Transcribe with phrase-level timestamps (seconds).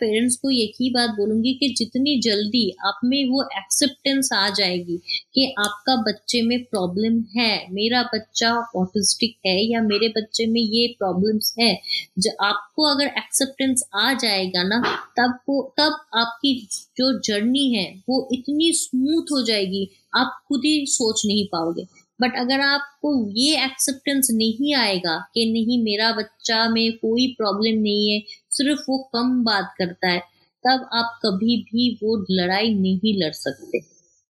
[0.00, 4.96] Parents को एक ही बात बोलूँगी कि जितनी जल्दी आप में वो एक्सेप्टेंस आ जाएगी
[5.34, 10.86] कि आपका बच्चे में प्रॉब्लम है, मेरा बच्चा ऑटिस्टिक है या मेरे बच्चे में ये
[10.98, 11.80] प्रॉब्लम्स है
[12.18, 14.80] जब आपको अगर एक्सेप्टेंस आ जाएगा ना,
[15.18, 20.86] तब वो, तब आपकी जो जर्नी है, वो इतनी स्मूथ हो जाएगी, आप खुद ही
[20.86, 26.92] सोच नहीं पाओगे। बट अगर आपको ये एक्सेप्टेंस नहीं आएगा कि नहीं मेरा बच्चा में
[26.92, 30.18] कोई प्रॉब्लम नहीं है सिर्फ़ वो कम बात करता है
[30.64, 33.78] तब आप कभी भी वो लड़ाई नहीं लड़ सकते।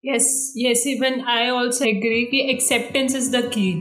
[0.04, 3.72] Yes yes even I also agree कि acceptance is the key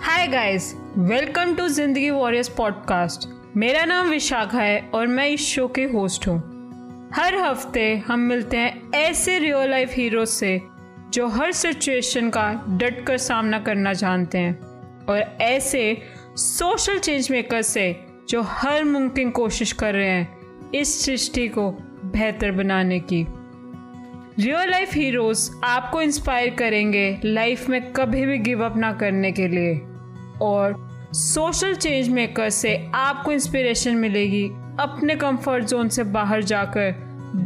[0.00, 5.68] hi guys welcome to Zindagi warriors podcast मेरा नाम विशाखा है और मैं इस शो
[5.68, 6.55] के होस्ट हूँ।
[7.14, 10.62] हर हफ़्ते हम मिलते हैं ऐसे रियल लाइफ हीरो से,
[11.14, 14.60] जो हर सिचुएशन का डट कर सामना करना जानते हैं।
[15.06, 16.02] और ऐसे
[16.36, 20.36] सोशल चेंज मेकर से, जो हर मुमकिन कोशिश कर रहे हैं
[20.74, 21.70] इस सृष्टि को
[22.04, 23.26] बेहतर बनाने की।
[24.38, 29.48] रियल लाइफ हीरोज आपको इंस्पायर करेंगे लाइफ में कभी भी गिव अप ना करने के
[29.48, 29.80] लिए।
[30.42, 36.94] और सोशल चेंज मेकर से आपको इंस्पिरेशन मिलेगी अपने कंफर्ट जोन से बाहर जाकर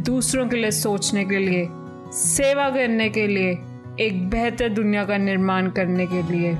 [0.05, 1.67] दूसरों के लिए सोचने के लिए,
[2.13, 3.51] सेवा करने के लिए,
[3.99, 6.51] एक बेहतर दुनिया का निर्माण करने के लिए।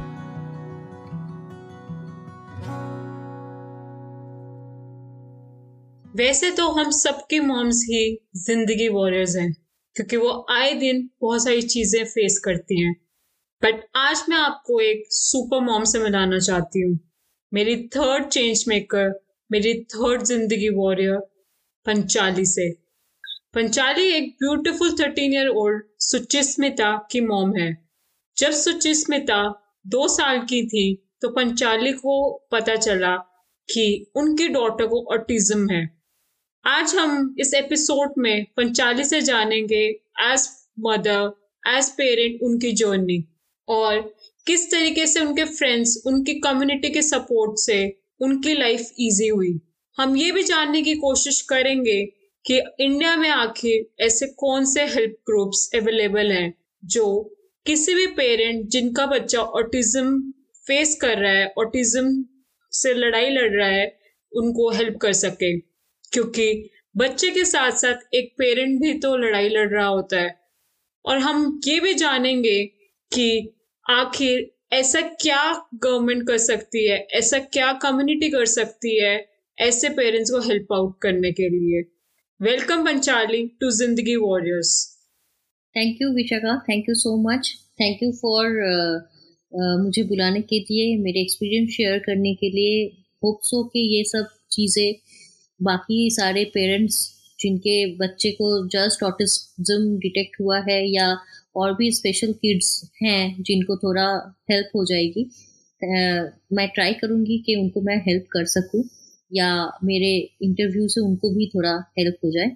[6.15, 8.03] वैसे तो हम सबकी मॉम्स ही
[8.37, 9.51] ज़िंदगी वॉरियर्स हैं,
[9.95, 12.93] क्योंकि वो आए दिन बहुत सारी चीज़ें फेस करती हैं।
[13.61, 16.97] बट आज मैं आपको एक सुपर मॉम से मिलाना चाहती हूँ।
[17.51, 19.09] मेरी थर्ड चेंज मेकर
[19.51, 21.17] मेरी थर्ड ज़िंदगी वॉरियर
[21.85, 22.69] पंचाली से।
[23.53, 27.71] पंचाली एक beautiful thirteen year old Suchismita की मॉम है।
[28.37, 29.41] जब सुचिस्मिता
[29.87, 30.85] दो साल की थी
[31.21, 32.13] तो पंचाली को
[32.51, 33.15] पता चला
[33.69, 33.83] कि
[34.15, 35.83] उनकी डॉटर को ऑटिज्म है।
[36.65, 39.83] आज हम इस एपिसोड में पंचाली से जानेंगे
[40.23, 40.47] एज
[40.79, 41.31] मदर
[41.69, 43.23] एज पेरेंट उनकी जर्नी
[43.67, 43.99] और
[44.47, 47.77] किस तरीके से उनके फ्रेंड्स उनकी कम्युनिटी के सपोर्ट से
[48.21, 49.59] उनकी लाइफ इजी हुई।
[49.97, 52.01] हम ये भी जानने की कोशिश करेंगे
[52.45, 57.07] कि इंडिया में आखिर ऐसे कौन से हेल्प ग्रुप्स अवेलेबल हैं जो
[57.65, 60.31] किसी भी पेरेंट जिनका बच्चा ऑटिज्म
[60.67, 62.25] फेस कर रहा है ऑटिज्म
[62.71, 63.85] से लड़ाई लड़ रहा है,
[64.31, 65.57] उनको हेल्प कर सके।
[66.11, 70.35] क्योंकि बच्चे के साथ साथ एक पेरेंट भी तो लड़ाई लड़ रहा होता है।
[71.05, 72.63] और हम ये भी जानेंगे
[73.11, 73.53] कि
[73.89, 75.41] आखिर ऐसा क्या
[75.83, 76.97] गवर्नमेंट कर सकती है?
[77.13, 79.15] ऐसा क्या कम्युनिटी कर सकती है?
[79.57, 81.81] ऐसे पेरेंट्स को हेल्प आउट करने के लिए।
[82.39, 84.71] Welcome Panchali to Zindagi warriors
[85.75, 87.51] thank you Vishakha thank you so much
[87.81, 88.47] thank you for
[89.81, 92.85] मुझे बुलाने के लिए, मेरे एक्सपीरियंस शेयर करने के लिए।
[93.23, 94.93] होप सो कि ये सब चीज़ें,
[95.59, 96.97] बाकी सारे पेरेंट्स
[97.39, 101.07] जिनके बच्चे को जस्ट ऑटिज्म डिटेक्ट हुआ है या
[101.55, 102.69] और भी स्पेशल किड्स
[103.03, 104.05] हैं जिनको थोड़ा
[104.51, 105.23] हेल्प हो जाएगी।
[106.55, 108.83] मैं ट्राई करूँगी कि उनको मैं हेल्प कर सकूँ
[109.31, 109.49] या
[109.85, 110.11] मेरे
[110.43, 112.49] इंटरव्यू से उनको भी थोड़ा हेल्प हो जाए।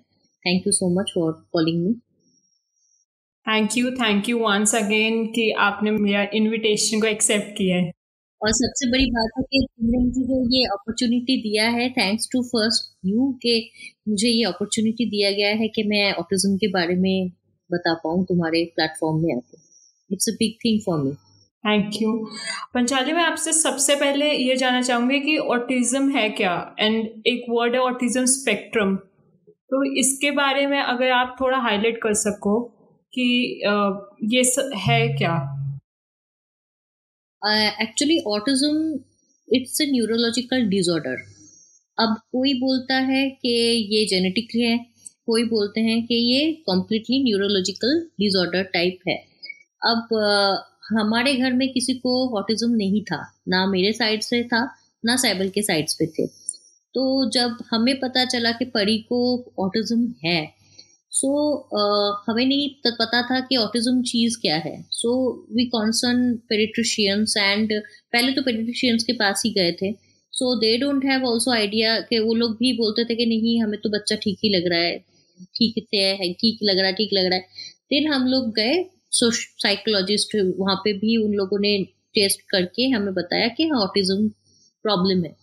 [0.45, 1.93] Thank you so much for calling me
[3.45, 7.91] thank you thank you once again कि आपने मेरा इनविटेशन को एक्सेप्ट किया है।
[8.41, 12.41] और सबसे बड़ी बात है कि तुमने मुझे जो ये अपॉर्चुनिटी दिया है थैंक्स टू
[12.43, 13.53] फ़र्स्ट यू कि
[14.09, 17.31] मुझे ये अपॉर्चुनिटी दिया गया है कि मैं ऑटिज्म के बारे में
[17.69, 19.57] बता पाऊँ तुम्हारे प्लेटफॉर्म में आके।
[20.11, 21.11] It's a big thing for me
[21.63, 22.11] thank you
[22.73, 26.53] Panchali मैं आपसे सबसे पहले ये जानना चाहूँगी कि ऑटिज्म है क्या?
[26.79, 32.13] एंड एक वर्ड है ऑटिज्म स्पेक्ट्रम तो इसके बारे में अगर आप थोड़ा हाईलाइट कर
[32.13, 32.59] सको
[33.13, 33.23] कि
[34.33, 34.41] ये
[34.79, 35.35] है क्या?
[37.81, 38.99] Actually autism
[39.47, 41.17] it's a neurological disorder
[41.97, 43.49] अब कोई बोलता है कि
[43.95, 44.77] ये जेनेटिक है
[45.27, 49.15] कोई बोलते हैं कि ये कॉम्प्लीटली न्यूरोलॉजिकल डिजॉर्डर टाइप है।
[49.81, 50.07] अब
[50.89, 54.63] हमारे घर में किसी को ऑटिज्म नहीं था ना मेरे साइड से था
[55.03, 56.27] ना साइबल के साइड्स पे थे।
[56.95, 59.19] तो जब हमें पता चला कि परी को
[59.59, 60.53] ऑटिज्म है
[61.11, 61.33] सो so,
[61.71, 65.11] uh, हमें नहीं पता था कि ऑटिज्म चीज़ क्या है। So
[65.55, 67.73] we concern pediatricians and
[68.13, 69.91] पहले तो पेडिट्रिशियंस के पास ही गए थे।
[70.33, 73.79] So they don't have also idea कि वो लोग भी बोलते थे कि नहीं हमें
[73.81, 75.14] तो बच्चा ठीक ही लग रहा है।
[75.55, 77.45] ठीक से है, ठीक लग रहा है, ठीक लग रहा है।
[77.89, 78.83] फिर हम लोग गए
[79.13, 81.77] साइकोलॉजिस्ट वहाँ पे भी उन लोगों ने
[82.15, 84.27] टेस्ट करके हमें बताया कि हाँ ऑटिज्म
[84.85, 85.35] प्रॉब्लम है।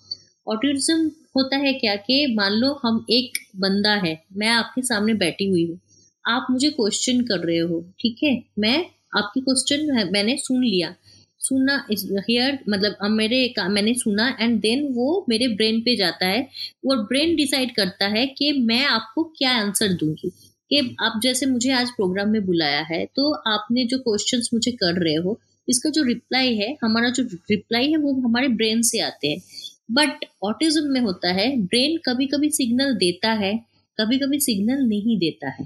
[0.47, 5.49] ऑटिज्म होता है क्या कि मान लो हम एक बंदा है, मैं आपके सामने बैठी
[5.49, 5.79] हुई हूँ,
[6.25, 8.35] आप मुझे क्वेश्चन कर रहे हो, ठीक है?
[8.59, 8.77] मैं
[9.13, 10.95] आपकी क्वेश्चन मैंने सुन लिया।
[11.43, 16.49] सुना हियर मतलब अब मेरे मैंने सुना एंड देन वो मेरे ब्रेन पे जाता है,
[16.87, 20.31] और ब्रेन डिसाइड करता है कि मैं आपको क्या आंसर दूँगी।
[20.71, 25.03] कि आप, जैसे मुझे आज प्रोग्राम में बुलाया है तो आपने जो क्वेश्चंस मुझे कर
[25.05, 29.29] रहे हो, इसका जो रिप्लाई है, हमारा जो रिप्लाई है, वो हमारे ब्रेन से आते
[29.29, 29.43] हैं।
[29.91, 33.55] बट ऑटिज्म में होता है ब्रेन कभी कभी सिग्नल देता है
[33.99, 35.65] कभी कभी सिग्नल नहीं देता है।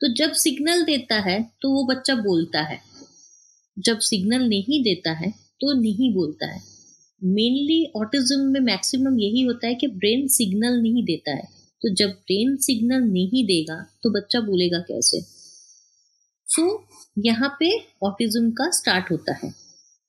[0.00, 2.78] तो जब सिग्नल देता है तो वो बच्चा बोलता है।
[3.76, 5.30] जब सिग्नल नहीं देता है
[5.60, 6.60] तो नहीं बोलता है।
[7.22, 11.44] मेनली ऑटिज्म में मैक्सिमम यही होता है कि ब्रेन सिग्नल नहीं देता है।
[11.82, 15.20] तो जब ब्रेन सिग्नल नहीं देगा तो बच्चा बोलेगा कैसे?
[16.48, 17.70] सो so, यहाँ पे
[18.02, 19.52] ऑटिज्म का स्टार्ट होता है।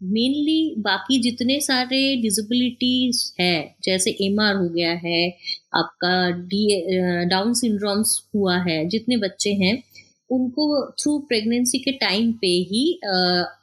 [0.01, 5.29] मेनली बाकी जितने सारे डिसेबिलिटीज है जैसे एमआर हो गया है
[5.75, 9.75] आपका डी डाउन सिंड्रोम्स हुआ है जितने बच्चे हैं
[10.29, 12.99] उनको थ्रू प्रेगनेंसी के टाइम पे ही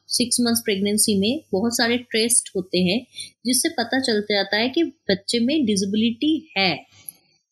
[0.09, 3.01] सिक्स मंथ्स प्रेगनेंसी में बहुत सारे टेस्ट होते हैं,
[3.47, 6.75] जिससे पता चलता जाता है कि बच्चे में डिसेबिलिटी है।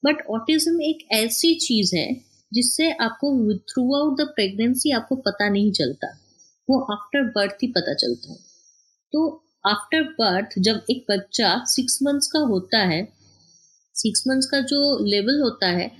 [0.03, 2.15] बट ऑटिज्म एक ऐसी चीज़ है,
[2.53, 6.09] जिससे आपको थ्रू आउट द प्रेगनेंसी आपको पता नहीं चलता।
[6.69, 8.39] वो आफ्टर बर्थ ही पता चलता है।
[9.13, 9.27] तो
[9.67, 13.03] आफ्टर बर्थ जब एक बच्चा सिक्स मंथ्स का होता है
[13.95, 15.91] सिक्स मंथ्स का जो लेवल होता है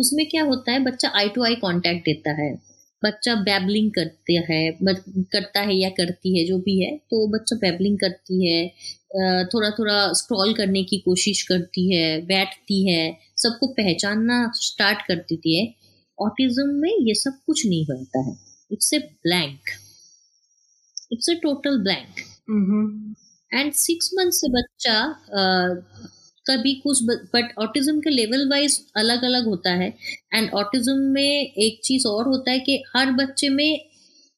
[0.00, 2.52] उसमें क्या होता है बच्चा आई टू आई कांटेक्ट देता है।
[3.02, 4.60] बच्चा बैबलिंग करते है
[5.32, 8.68] करता है या करती है जो भी है तो बच्चा बैबलिंग करती है
[9.46, 13.04] थोड़ा थोड़ा स्क्रॉल करने की कोशिश करती है बैठती है
[13.36, 15.66] सबको पहचानना स्टार्ट कर देती है।
[16.18, 18.36] ऑटिज्म में ये सब कुछ नहीं होता है।
[18.70, 19.70] It's a blank
[21.12, 22.20] it's a total blank
[23.52, 24.96] and six month से बच्चा
[26.50, 27.02] कभी कुछ
[27.34, 29.88] बट ऑटिज्म के लेवल वाइज अलग अलग होता है।
[30.34, 33.78] एंड ऑटिज्म में एक चीज़ और होता है कि हर बच्चे में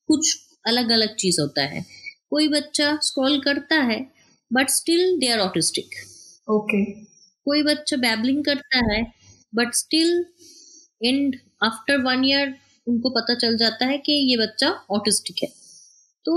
[0.09, 0.37] कुछ
[0.67, 1.85] अलग अलग चीज़ होता है।
[2.31, 4.01] कोई बच्चा स्क्रॉल करता है
[4.51, 5.95] but still they are autistic
[6.49, 6.85] okay
[7.47, 9.03] कोई बच्चा बैबलिंग करता है
[9.55, 10.25] but still
[11.01, 12.55] and after one year
[12.87, 15.49] उनको पता चल जाता है कि ये बच्चा ऑटिस्टिक है।
[16.25, 16.35] तो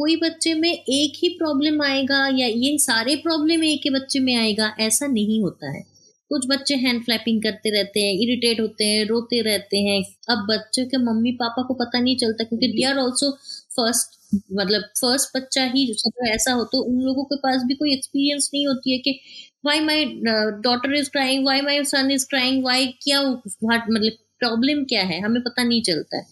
[0.00, 4.34] कोई बच्चे में एक ही प्रॉब्लम आएगा या ये सारे प्रॉब्लम एक ही बच्चे में
[4.36, 5.82] आएगा, ऐसा नहीं होता है।
[6.30, 10.00] कुछ बच्चे हैंड फ्लैपिंग करते रहते हैं इरिटेट होते हैं, रोते रहते हैं।
[10.30, 13.30] अब बच्चों के मम्मी पापा को पता नहीं चलता क्योंकि दे आर ऑल्सो
[13.76, 14.18] फ़र्स्ट
[14.54, 18.50] मतलब फ़र्स्ट बच्चा ही सब ऐसा हो तो उन लोगों के पास भी कोई एक्सपीरियंस
[18.54, 19.18] नहीं होती है कि
[19.66, 20.04] why my
[20.64, 25.20] daughter is crying why my son is crying why क्या मतलब प्रॉब्लम क्या है?
[25.20, 26.24] हमें पता नहीं चलता है।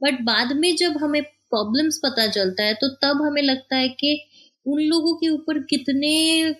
[0.00, 4.18] बट बाद में जब हमें प्रॉब्लम्स पता चलता है तो तब हमें लगता है कि
[4.66, 6.54] उन लोगों के ऊपर कितने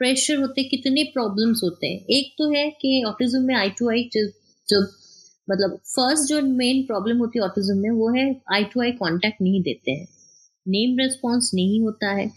[0.00, 3.90] प्रेशर होते हैं, कितने प्रॉब्लम्स होते हैं। एक तो है कि ऑटिज्म में आई टू
[3.90, 4.80] आई जो
[5.48, 8.24] मतलब फ़र्स्ट जो मेन प्रॉब्लम होती है ऑटिज्म में, वो है
[8.54, 10.06] आई टू आई कांटेक्ट नहीं देते हैं।
[10.66, 12.30] नेम रेस्पॉन्स नहीं होता है।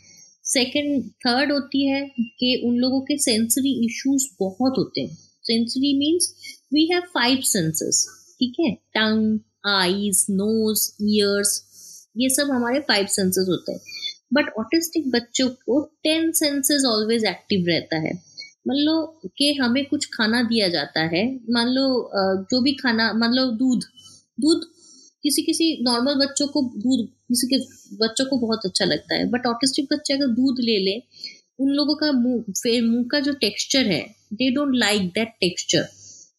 [0.46, 2.02] सेकंड थर्ड होती है
[2.40, 6.34] कि उन लोगों के सेंसरी इश्यूज़ बहुत होते हैं। Sensory means
[6.74, 8.08] we have five senses
[8.40, 8.72] ठीक है?
[8.96, 11.62] टंग आईज नोज़ ईयर्स
[12.16, 13.80] ये सब हमारे फाइव सेंसेस होते हैं।
[14.34, 18.14] बट ऑटिस्टिक बच्चों को टेन सेंसेस ऑलवेज एक्टिव रहता है।
[18.68, 19.02] मान लो
[19.38, 21.86] कि हमें कुछ खाना दिया जाता है, मान लो
[22.52, 23.84] जो भी खाना, मान लो दूध।
[24.40, 24.66] दूध
[25.24, 27.58] किसी किसी नॉर्मल बच्चों को, दूध किसी के
[27.98, 30.98] बच्चों को बहुत अच्छा लगता है। बट ऑटिस्टिक बच्चे अगर दूध ले ले,
[31.60, 32.44] उन लोगों का मुँह
[32.84, 34.02] मुँह का जो टेक्सचर है
[34.34, 35.88] they don't like that texture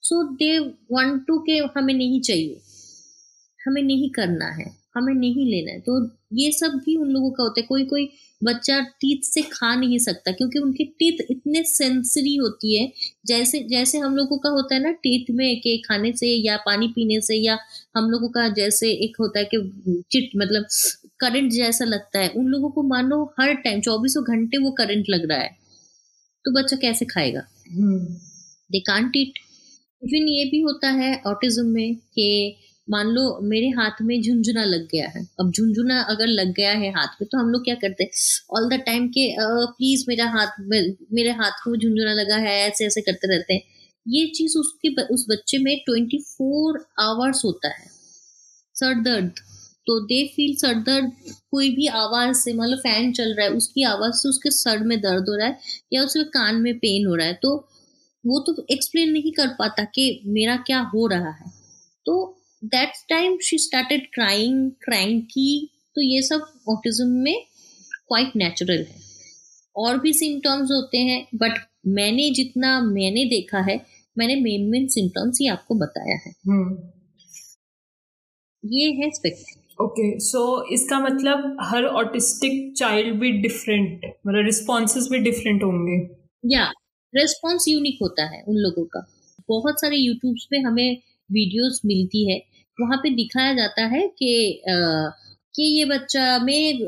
[0.02, 0.58] so they
[0.92, 2.60] want to के हमें नहीं चाहिए।
[3.60, 5.98] हमें नहीं करना है। हमें नहीं लेना है। तो
[6.34, 8.08] ये सब भी उन लोगों का होता है। कोई कोई
[8.40, 12.90] बच्चा टीथ से खा नहीं सकता क्योंकि उनकी टीथ इतने सेंसरी होती है।
[13.26, 16.88] जैसे जैसे हम लोगों का होता है ना टीथ में के खाने से या पानी
[16.88, 17.58] पीने से या
[17.96, 20.66] हम लोगों का जैसे एक होता है कि चिट मतलब
[21.20, 25.28] करंट जैसा लगता है। उन लोगों को मानो हर टाइम चौबीसों घंटे वो करंट लग
[25.30, 25.50] रहा है।
[26.44, 27.42] तो बच्चा कैसे खाएगा?
[28.72, 29.38] दे कांट ईट
[30.02, 32.56] इवन ये भी होता है ऑटिज्म में कि
[32.90, 36.90] मान लो मेरे हाथ में झुंझुना लग गया है। अब झुंझुना अगर लग गया है
[36.92, 38.10] हाथ में तो हम लोग क्या करते हैं?
[38.52, 43.00] ऑल द टाइम के प्लीज़ मेरा हाथ, मेरे हाथ को झुंझुना लगा है, ऐसे ऐसे
[43.00, 43.62] करते रहते हैं।
[44.06, 47.88] ये चीज़ उसके उस बच्चे में ट्वेंटी फोर आवर्स होता है।
[48.76, 49.32] सर दर्द।
[49.86, 51.10] तो दे फील सर दर्द,
[51.50, 54.98] कोई भी आवाज़ से मतलब फ़ैन चल रहा है, उसकी आवाज़ से उसके सर में
[55.00, 55.58] दर्द हो रहा है,
[55.92, 57.54] या उसके कान में पेन हो रहा है तो
[58.24, 61.50] वो तो एक्सप्लेन नहीं कर पाता कि मेरा क्या हो रहा है।
[62.06, 67.44] तो that time she started crying cranky तो ये सब ऑटिज्म में
[68.08, 68.98] क्वाइट नेचुरल है।
[69.76, 73.80] और भी सिम्टम्स होते हैं बट मैंने जितना मैंने देखा है
[74.16, 76.76] मैंने मेन मेन सिम्टम्स ही आपको बताया है। hmm.
[78.64, 80.40] ये है स्पेक्ट्रम ओके सो
[80.74, 85.96] इसका मतलब हर ऑटिस्टिक चाइल्ड भी डिफरेंट मतलब रिस्पॉन्सेज भी डिफरेंट होंगे।
[86.44, 86.70] या
[87.14, 89.06] रिस्पॉन्स यूनिक होता है उन लोगों का।
[89.48, 90.96] बहुत सारे यूट्यूब्स पे हमें
[91.30, 92.38] वीडियोस मिलती है
[92.80, 94.62] वहाँ पे दिखाया जाता है कि
[95.54, 96.86] कि ये बच्चा में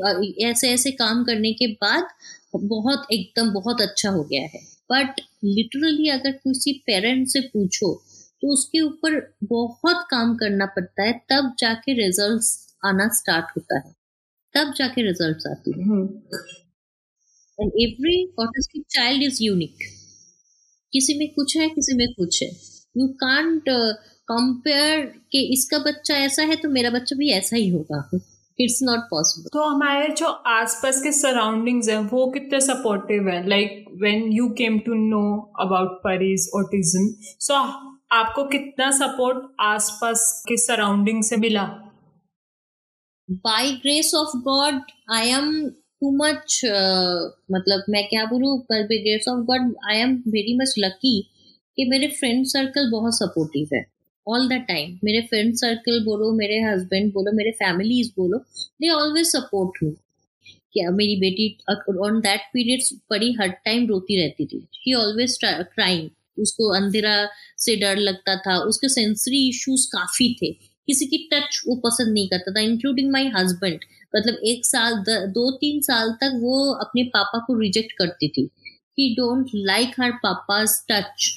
[0.49, 2.07] ऐसे ऐसे काम करने के बाद
[2.55, 7.93] बहुत एकदम बहुत अच्छा हो गया है। बट लिटरली अगर किसी पेरेंट से पूछो
[8.41, 12.49] तो उसके ऊपर बहुत काम करना पड़ता है तब जाके रिजल्ट्स
[12.85, 13.93] आना स्टार्ट होता है।
[14.55, 15.83] तब जाके रिजल्ट्स आती है।
[17.57, 19.77] And every autistic child is unique
[20.93, 22.49] किसी में कुछ है किसी में कुछ है।
[22.95, 23.69] यू कांट
[24.27, 25.01] कंपेयर
[25.31, 28.09] कि इसका बच्चा ऐसा है तो मेरा बच्चा भी ऐसा ही होगा।
[28.59, 33.47] इट्स नॉट पॉसिबल तो हमारे जो आसपास के सराउंडिंग्स हैं वो कितने सपोर्टिव हैं?
[33.47, 35.23] Like when you came to know
[35.61, 37.07] about Pari's autism
[37.39, 37.53] so
[38.13, 41.63] आपको कितना सपोर्ट आसपास के सराउंडिंग से मिला?
[43.29, 44.81] By grace of God
[45.13, 46.61] I am too much
[47.51, 48.57] मतलब मैं क्या बोलूँ?
[48.59, 51.19] पर by grace of God I am very much lucky
[51.77, 53.83] कि मेरे फ्रेंड सर्कल बहुत सपोर्टिव है।
[54.27, 59.27] ऑल द टाइम मेरे फ्रेंड सर्कल बोलो, मेरे हस्बैंड बोलो, मेरे फैमिलीज़ बोलो दे ऑलवेज
[59.27, 59.91] सपोर्ट मी
[60.73, 66.09] क्या मेरी बेटी ऑन दैट पीरियड बड़ी हर टाइम रोती रहती थी। शी ऑलवेज क्राइंग
[66.39, 67.15] उसको अंधेरा
[67.57, 70.51] से डर लगता था। उसके सेंसरी इश्यूज़ काफ़ी थे।
[70.87, 73.79] किसी की टच वो पसंद नहीं करता था इंक्लूडिंग माई हस्बैंड
[74.13, 78.49] मतलब एक साल, दो तीन साल तक वो अपने पापा को रिजेक्ट करती थी।
[78.99, 81.31] He don't like her papa's touch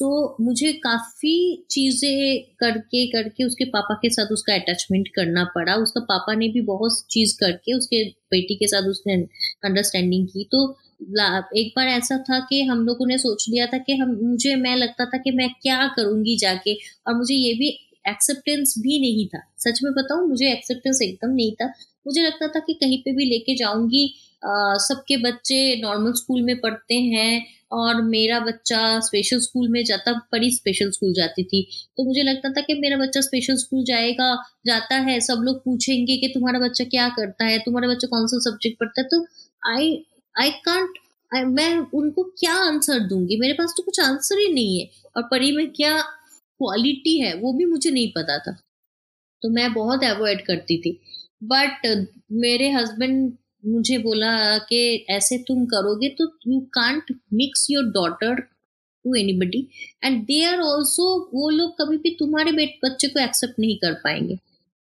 [0.00, 1.32] so so, मुझे काफ़ी
[1.70, 6.60] चीज़ें करके करके उसके पापा के साथ उसका अटैचमेंट करना पड़ा। उसका पापा ने भी
[6.60, 9.14] बहुत चीज़ करके उसके बेटी के साथ उसने
[9.64, 10.62] अंडरस्टैंडिंग की। तो
[11.56, 14.76] एक बार ऐसा था कि हम लोगों ने सोच लिया था कि हम मुझे मैं
[14.76, 16.74] लगता था कि मैं क्या करूँगी जाके
[17.06, 17.68] और मुझे ये भी
[18.08, 21.66] एक्सेप्टेंस भी नहीं था। सच में बताऊँ मुझे एक्सेप्टेंस एकदम नहीं था।
[22.06, 24.06] मुझे लगता था कि कहीं पे भी लेके जाऊँगी।
[24.80, 30.50] सबके बच्चे नॉर्मल स्कूल में पढ़ते हैं। और मेरा बच्चा स्पेशल स्कूल में जाता बड़ी
[30.50, 31.62] स्पेशल स्कूल जाती थी।
[31.96, 34.34] तो मुझे लगता था कि मेरा बच्चा स्पेशल स्कूल जाएगा,
[34.66, 38.38] जाता है, सब लोग पूछेंगे कि तुम्हारा बच्चा क्या करता है, तुम्हारा बच्चा कौन सा
[38.50, 39.24] सब्जेक्ट पढ़ता है। तो
[39.70, 40.98] आई आई कांट
[41.34, 43.36] मैं उनको क्या आंसर दूँगी?
[43.36, 47.52] मेरे पास तो कुछ आंसर ही नहीं है। और परी में क्या क्वालिटी है, वो
[47.52, 48.52] भी मुझे नहीं पता था।
[49.42, 51.00] तो मैं बहुत अवॉइड करती थी।
[51.44, 53.32] बट मेरे हस्बैंड
[53.64, 58.40] मुझे बोला कि ऐसे तुम करोगे तो you can't mix your daughter
[59.04, 59.66] to anybody
[60.04, 62.52] and they are also वो लोग कभी भी तुम्हारे
[62.84, 64.36] बच्चे को एक्सेप्ट नहीं कर पाएँगे।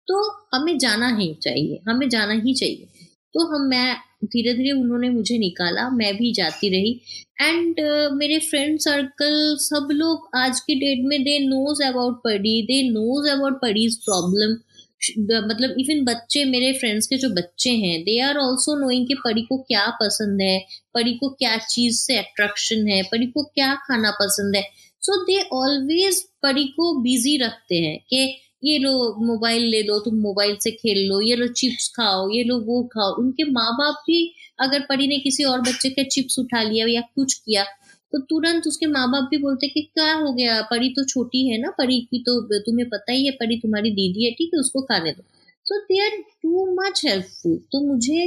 [0.08, 0.20] तो
[0.54, 2.86] हमें जाना ही चाहिए हमें जाना ही चाहिए।
[3.34, 6.92] तो हम मैं धीरे धीरे उन्होंने मुझे निकाला मैं भी जाती रही।
[7.40, 12.60] एंड uh, मेरे फ्रेंड सर्कल सब लोग आज के डेट में they knows about Pari
[12.62, 14.56] they knows about Pari's problem
[15.00, 19.42] मतलब इवन बच्चे, मेरे फ्रेंड्स के जो बच्चे हैं दे आर ऑल्सो नोइंग कि परी
[19.42, 20.58] को क्या पसंद है,
[20.94, 24.62] परी को क्या चीज़ से अट्रैक्शन है, परी को क्या खाना पसंद है।
[25.02, 28.26] सो दे ऑलवेज परी को बिज़ी रखते हैं कि
[28.64, 28.92] ये लो
[29.26, 32.82] मोबाइल ले लो, तुम मोबाइल से खेल लो, ये लो चिप्स खाओ, ये लो वो
[32.92, 36.86] खाओ। उनके माँ बाप भी, अगर परी ने किसी और बच्चे के चिप्स उठा लिया
[36.88, 37.64] या कुछ किया
[38.12, 40.60] तो तुरंत उसके माँ बाप भी बोलते कि, क्या हो गया?
[40.70, 44.24] परी तो छोटी है ना, परी की तो तुम्हें पता ही है, परी तुम्हारी दीदी
[44.24, 45.22] है, ठीक है, उसको खाने दो।
[45.66, 48.22] So they are too much helpful तो मुझे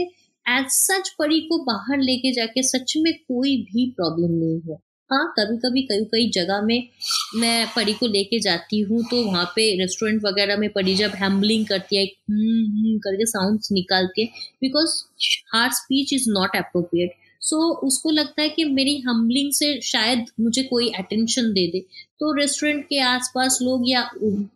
[0.46, 4.78] एज सच परी को बाहर लेके जाके सच में कोई भी प्रॉब्लम नहीं है।
[5.10, 6.88] हाँ कभी कभी कई कई जगह में
[7.36, 11.66] मैं परी को लेके जाती हूँ तो वहाँ पे रेस्टोरेंट वगैरह में परी जब हैम्बलिंग
[11.68, 12.06] करती है
[13.06, 14.28] करके साउंड्स निकालती है
[14.62, 14.94] because
[15.54, 20.26] her speech is not appropriate so so, उसको लगता है कि मेरी हम्बलिंग से शायद
[20.40, 21.80] मुझे कोई अटेंशन दे दे।
[22.20, 24.02] तो रेस्टोरेंट के आसपास लोग या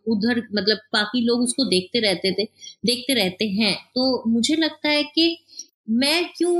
[0.08, 2.44] उधर मतलब बाकी लोग उसको देखते रहते थे
[2.86, 5.36] देखते रहते हैं। तो मुझे लगता है कि
[5.92, 6.54] मैं क्यों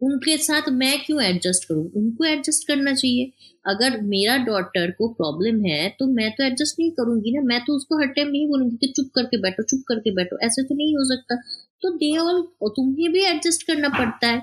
[0.00, 1.84] उनके साथ मैं क्यों एडजस्ट करूँ?
[1.96, 3.30] उनको एडजस्ट करना चाहिए।
[3.64, 7.76] अगर मेरा डॉटर को प्रॉब्लम है तो मैं तो एडजस्ट नहीं करूँगी ना। मैं तो
[7.76, 10.94] उसको हर टाइम नहीं बोलूँगी कि चुप करके बैठो चुप करके बैठो। ऐसे तो नहीं
[10.96, 11.36] हो सकता।
[11.82, 14.40] तो दे ऑल तुम्हें भी एडजस्ट करना पड़ता है।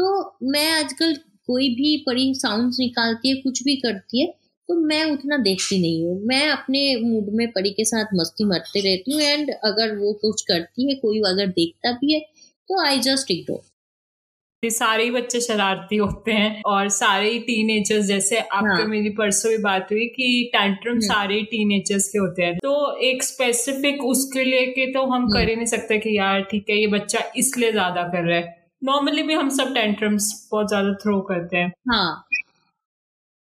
[0.00, 0.10] तो
[0.44, 1.14] मैं आजकल
[1.48, 4.26] कोई भी परी साउंड्स निकालती है कुछ भी करती है
[4.68, 8.80] तो मैं उतना देखती नहीं हूँ मैं अपने मूड में परी के साथ मस्ती मरते
[8.82, 12.20] रहती हूँ एंड अगर वो कुछ करती है कोई अगर देखता भी है
[12.70, 13.68] तो आई जस्ट इग्नोर
[14.62, 18.86] सारे ही बच्चे शरारती होते हैं और सारे ही टीनेजर्स जैसे आपके हाँ.
[18.86, 23.22] मेरी परसों भी बात हुई कि टैंट्रम हम्म। सारे टीनेजर्स के होते हैं तो एक
[23.24, 26.76] स्पेसिफिक उसके लिए के तो हम हम्म। कर ही नहीं सकते कि यार ठीक है
[26.76, 31.20] ये बच्चा इसलिए ज़्यादा कर रहा है नॉर्मली भी हम सब टेंट्रम्स बहुत ज़्यादा थ्रो
[31.22, 32.24] करते हैं। हाँ।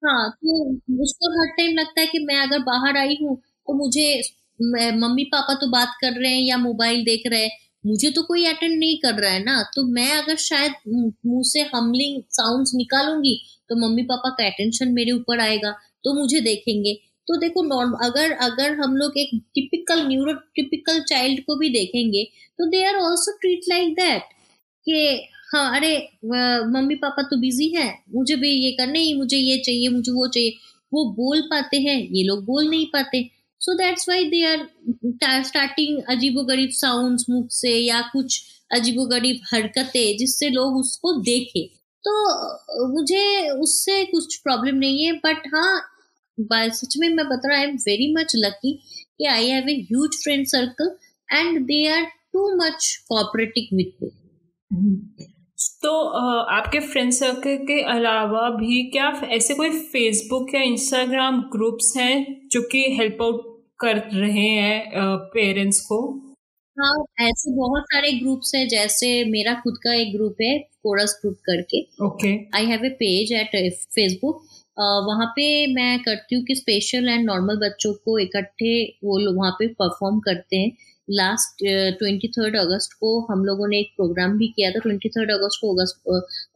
[0.02, 3.36] हाँ तो उसको हर टाइम लगता है कि मैं अगर बाहर आई हूँ
[3.68, 4.06] तो मुझे
[4.94, 7.50] मम्मी पापा तो बात कर रहे हैं या मोबाइल देख रहे हैं,
[7.84, 11.60] मुझे तो कोई अटेंड नहीं कर रहा है ना। तो मैं अगर शायद मुँह से
[11.74, 13.36] हमलिंग साउंड्स निकालूँगी
[13.70, 15.72] तो मम्मी पापा का अटेंशन मेरे ऊपर आएगा
[16.04, 16.94] तो मुझे देखेंगे।
[17.28, 22.24] तो देखो नॉर्म अगर अगर हम लोग एक टिपिकल न्यूरो टिपिकल चाइल्ड को भी देखेंगे
[22.58, 24.22] तो they are also treat like that
[24.86, 29.58] कि हाँ अरे मम्मी पापा तो बिज़ी है, मुझे भी ये करना ही मुझे ये
[29.58, 30.56] चाहिए, मुझे वो चाहिए।
[30.92, 33.22] वो बोल पाते हैं, ये लोग बोल नहीं पाते।
[33.60, 38.40] So that's why they are starting अजीबो गरीब साउंड मुख से या कुछ
[38.72, 41.64] अजीबो गरीब हरकतें जिससे लोग उसको देखे।
[42.04, 45.80] तो मुझे उससे कुछ प्रॉब्लम नहीं है बट हाँ
[46.38, 48.72] सच में मैं बता रहा I am very much lucky
[49.18, 50.96] कि I have a huge friend circle
[51.28, 54.10] and they are too much cooperating with me
[54.70, 55.90] तो
[56.50, 62.14] आपके फ्रेंड सर्कल के अलावा भी क्या ऐसे कोई फेसबुक या इंस्टाग्राम ग्रुप्स हैं
[62.52, 63.42] जो कि हेल्प आउट
[63.80, 64.96] कर रहे हैं
[65.34, 65.98] पेरेंट्स को?
[66.76, 71.36] हाँ ऐसे बहुत सारे ग्रुप्स हैं जैसे मेरा खुद का एक ग्रुप है कोरस ग्रुप
[71.46, 73.56] करके। Okay I have a page at
[73.94, 74.42] Facebook
[75.08, 78.72] वहाँ पे मैं करती हूँ कि स्पेशल एंड नॉर्मल बच्चों को इकट्ठे
[79.04, 80.70] वो लोग वहाँ पे परफॉर्म करते हैं।
[81.10, 81.64] लास्ट
[81.98, 85.58] ट्वेंटी थर्ड अगस्त को हम लोगों ने एक प्रोग्राम भी किया था। ट्वेंटी थर्ड अगस्त
[85.60, 86.02] को अगस्त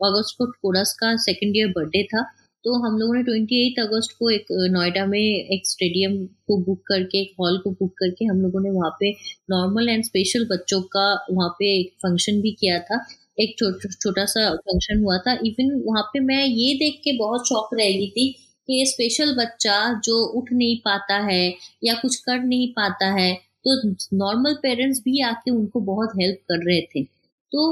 [0.05, 2.23] अगस्त को कोरस का सेकेंड ईयर बर्थडे था।
[2.65, 6.17] तो हम लोगों ने ट्वेंटी एट अगस्त को एक नोएडा में एक स्टेडियम
[6.49, 9.11] को बुक करके, एक हॉल को बुक करके हम लोगों ने वहाँ पे
[9.51, 13.05] नॉर्मल एंड स्पेशल बच्चों का वहाँ पे एक फ़ंक्शन भी किया था।
[13.41, 17.49] एक छोटा छोटा सा फ़ंक्शन हुआ था। इवन वहाँ पे मैं ये देख के बहुत
[17.49, 18.31] शौक रह गई थी
[18.69, 21.43] कि स्पेशल बच्चा जो उठ नहीं पाता है
[21.85, 23.33] या कुछ कर नहीं पाता है
[23.65, 27.05] तो नॉर्मल पेरेंट्स भी आके उनको बहुत हेल्प कर रहे थे।
[27.53, 27.65] तो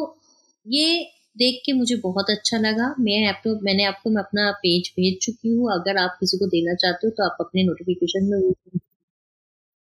[0.66, 1.02] ये
[1.38, 5.48] देख के मुझे बहुत अच्छा लगा। मैं आपको मैंने आपको मैं अपना पेज भेज चुकी
[5.50, 8.40] हूँ। अगर आप किसी को देना चाहते हो तो आप अपने नोटिफिकेशन में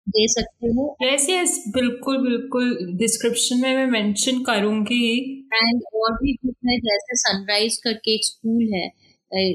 [0.07, 5.03] दे सकते हो। यस यस बिल्कुल बिल्कुल। डिस्क्रिप्शन में मैं मेंशन करूँगी।
[5.55, 8.87] एंड और भी है जैसे सनराइज करके एक स्कूल है।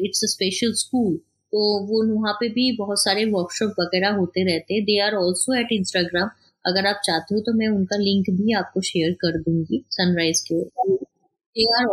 [0.05, 1.17] इट्स अ स्पेशल स्कूल
[1.55, 4.83] तो वो वहाँ पे भी बहुत सारे वर्कशॉप वगैरह होते रहते हैं.
[4.85, 6.29] They are also at Instagram
[6.65, 10.63] अगर आप चाहते हो तो मैं उनका लिंक भी आपको शेयर कर दूँगी सनराइज के
[11.55, 11.85] they are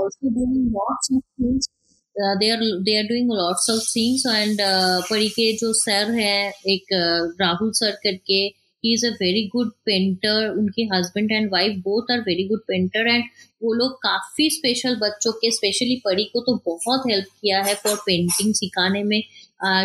[0.79, 1.69] lots of things.
[2.17, 6.11] Uh, they are they are doing lots of things and uh, परी के जो सर
[6.11, 6.93] है एक
[7.41, 8.41] राहुल सर करके
[8.85, 13.07] ही is a very good painter उनके husband and wife both are very good painter
[13.09, 13.25] and
[13.63, 17.97] वो लोग काफ़ी स्पेशल बच्चों के स्पेशली परी को तो बहुत हेल्प किया है फॉर
[18.07, 19.23] पेंटिंग सिखाने में.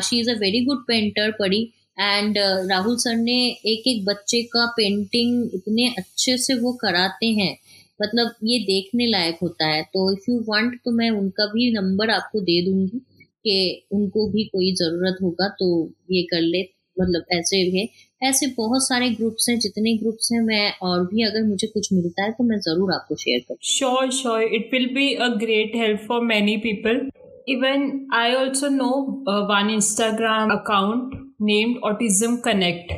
[0.03, 1.61] She is a very good painter Pari
[1.97, 2.37] and
[2.69, 3.37] Rahul sir ने
[3.67, 7.51] एक एक बच्चे का पेंटिंग इतने अच्छे से वो कराते हैं।
[7.99, 12.09] मतलब ये देखने लायक होता है। तो इफ़ यू वांट तो मैं उनका भी नंबर
[12.11, 12.99] आपको दे दूँगी
[13.45, 15.69] कि उनको भी कोई ज़रूरत होगा तो
[16.11, 16.61] ये कर ले।
[16.97, 17.87] मतलब ऐसे है।
[18.21, 22.23] ऐसे बहुत सारे ग्रुप्स हैं। जितने ग्रुप्स हैं, मैं और भी अगर मुझे कुछ मिलता
[22.23, 25.99] है तो मैं ज़रूर आपको शेयर कर sure sure it will be a great help
[26.07, 27.09] for many people
[27.47, 32.91] even i also know uh, one instagram account named autism connect.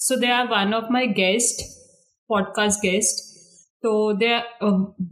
[0.00, 1.62] So they are one of my guest
[2.30, 3.26] podcast guest.
[3.82, 4.38] So तो they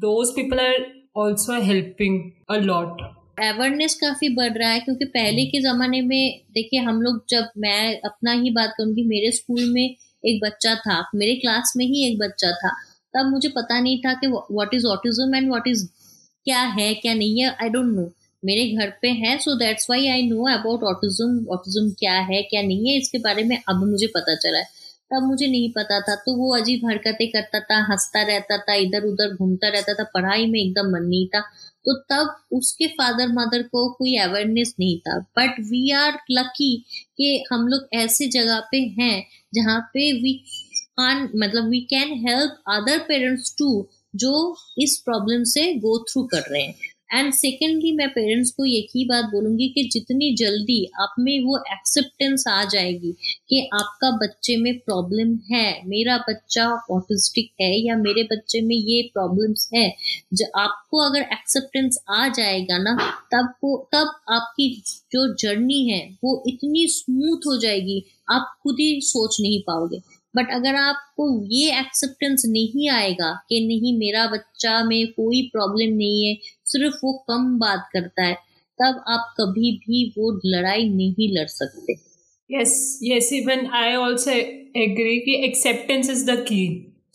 [0.00, 0.74] those people are
[1.16, 2.18] also helping
[2.50, 3.00] a lot
[3.42, 8.00] awareness काफ़ी बढ़ रहा है क्योंकि पहले के ज़माने में देखिए हम लोग जब मैं
[8.06, 12.18] अपना ही बात करूँगी मेरे स्कूल में एक बच्चा था मेरे क्लास में ही एक
[12.18, 12.74] बच्चा था
[13.14, 15.86] तब मुझे पता नहीं था कि what is autism and what is
[16.46, 18.08] क्या है क्या नहीं है आई डोंट नो
[18.42, 22.62] मेरे घर पे है so that's why I know about autism autism क्या है, क्या
[22.62, 24.76] नहीं है, इसके बारे में अब मुझे पता चला है।
[25.10, 29.04] तब मुझे नहीं पता था तो वो अजीब हरकतें करता था, हंसता रहता था इधर
[29.04, 31.40] उधर घूमता रहता था, पढ़ाई में एकदम मन नहीं था।
[31.86, 36.74] तो तब उसके फादर मदर को कोई अवेयरनेस नहीं था। बट वी आर लकी
[37.16, 39.24] कि हम लोग ऐसे जगह पे हैं
[39.54, 40.32] जहाँ पे वी
[40.98, 43.70] कान मतलब we can help other parents too
[44.16, 44.34] जो
[44.78, 49.04] इस प्रॉब्लम से गो थ्रू कर रहे हैं। एंड सेकेंडली मैं पेरेंट्स को एक ही
[49.04, 53.12] बात बोलूँगी कि जितनी जल्दी आप में वो एक्सेप्टेंस आ जाएगी
[53.48, 59.02] कि आपका बच्चे में प्रॉब्लम है, मेरा बच्चा ऑटिस्टिक है या मेरे बच्चे में ये
[59.02, 59.94] प्रॉब्लम्स है,
[60.34, 66.44] जो, आपको अगर एक्सेप्टेंस आ जाएगा ना, तब वो, तब आपकी जो जर्नी है, वो
[66.48, 72.42] इतनी स्मूथ हो जाएगी, आप खुद ही सोच नहीं पाओगे। बट अगर आपको ये एक्सेप्टेंस
[72.46, 77.88] नहीं आएगा कि नहीं, मेरा बच्चा में कोई प्रॉब्लम नहीं है सिर्फ़ वो कम बात
[77.92, 78.34] करता है
[78.78, 81.92] तब आप कभी भी वो लड़ाई नहीं लड़ सकते।
[82.50, 86.60] Yes yes even I also agree कि एक्सेप्टेंस इज़ द की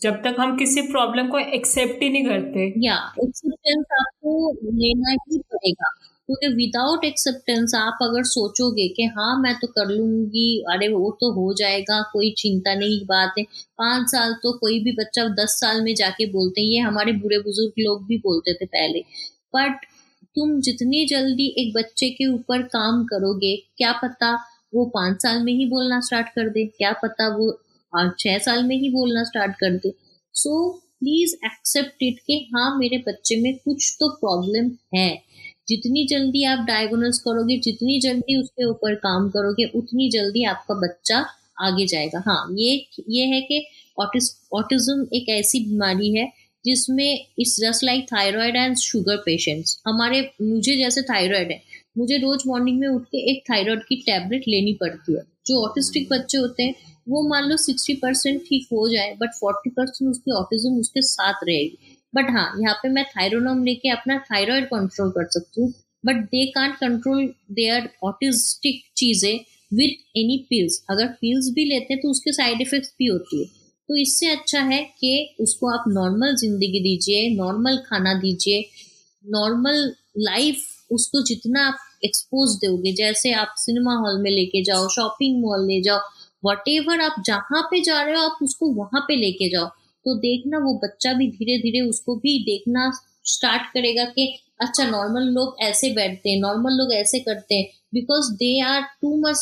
[0.02, 5.38] जब तक हम किसी प्रॉब्लम को एक्सेप्ट ही नहीं करते। या एक्सेप्टेंस आपको लेना ही
[5.52, 5.90] पड़ेगा।
[6.28, 11.30] क्योंकि विदाउट एक्सेप्टेंस आप अगर सोचोगे कि हाँ मैं तो कर लूँगी अरे वो तो
[11.32, 13.44] हो जाएगा कोई चिंता नहीं बात। है
[13.78, 17.38] पाँच साल तो कोई भी बच्चा दस साल में जाके बोलते हैं ये हमारे बुरे
[17.40, 19.02] बुज़ुर्ग लोग भी बोलते थे पहले।
[19.54, 19.84] बट
[20.36, 24.32] तुम जितनी जल्दी एक बच्चे के ऊपर काम करोगे, क्या पता
[24.74, 27.52] वो पाँच साल में ही बोलना स्टार्ट कर दे, क्या पता वो
[28.18, 29.92] छह साल में ही बोलना स्टार्ट कर दे।
[30.34, 35.22] सो प्लीज़ एक्सेप्ट इट कि हाँ मेरे बच्चे में कुछ तो प्रॉब्लम है।
[35.68, 41.24] जितनी जल्दी आप डायग्नोस करोगे, जितनी जल्दी उसके ऊपर काम करोगे, उतनी जल्दी आपका बच्चा
[41.60, 43.64] आगे जाएगा। हाँ ये ये है कि
[43.98, 46.26] ऑटिज्म एक ऐसी बीमारी है
[46.64, 51.62] जिसमें it's just like thyroid and sugar patients हमारे, मुझे जैसे थायराइड है।
[51.98, 56.08] मुझे रोज मॉर्निंग में उठ के एक थायराइड की टैबलेट लेनी पड़ती है। जो ऑटिस्टिक
[56.12, 56.74] बच्चे होते हैं,
[57.08, 61.44] वो मान लो सिक्सटी परसेंट ठीक हो जाए बट फोर्टी परसेंट उसकी ऑटिज्म उसके साथ
[61.48, 65.72] रहेगी। बट हाँ यहाँ पे मैं थायरोनोम लेके अपना थायराइड कंट्रोल कर सकती हूँ।
[66.04, 69.34] But they can't control their autistic चीज़ें
[69.72, 73.48] विथ एनी पिल्स अगर पिल्स भी लेते हैं तो उसके साइड इफेक्ट्स भी होती है।
[73.88, 78.64] तो इससे अच्छा है कि उसको आप नॉर्मल ज़िंदगी दीजिए नॉर्मल खाना दीजिए
[79.24, 85.40] नॉर्मल लाइफ उसको जितना आप एक्सपोज दोगे, जैसे आप सिनेमा हॉल में लेके जाओ शॉपिंग
[85.42, 85.98] मॉल ले जाओ
[86.42, 86.68] वट
[87.02, 89.66] आप जहाँ पे जा रहे हो, आप उसको वहाँ पे लेके जाओ।
[90.06, 92.90] तो देखना वो बच्चा भी धीरे धीरे उसको भी देखना
[93.26, 94.26] स्टार्ट करेगा कि
[94.60, 99.16] अच्छा नॉर्मल लोग ऐसे बैठते हैं नॉर्मल लोग ऐसे करते हैं because they are too
[99.20, 99.36] much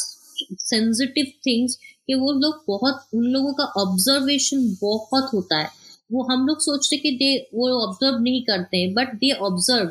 [0.60, 1.76] sensitive things
[2.06, 5.70] कि वो लोग बहुत, उन लोगों का ऑब्जर्वेशन बहुत होता है।
[6.10, 9.86] वो हम लोग सोचते कि दे वो ऑब्ज़र्व नहीं करते हैं बट दे ऑब्ज़र्व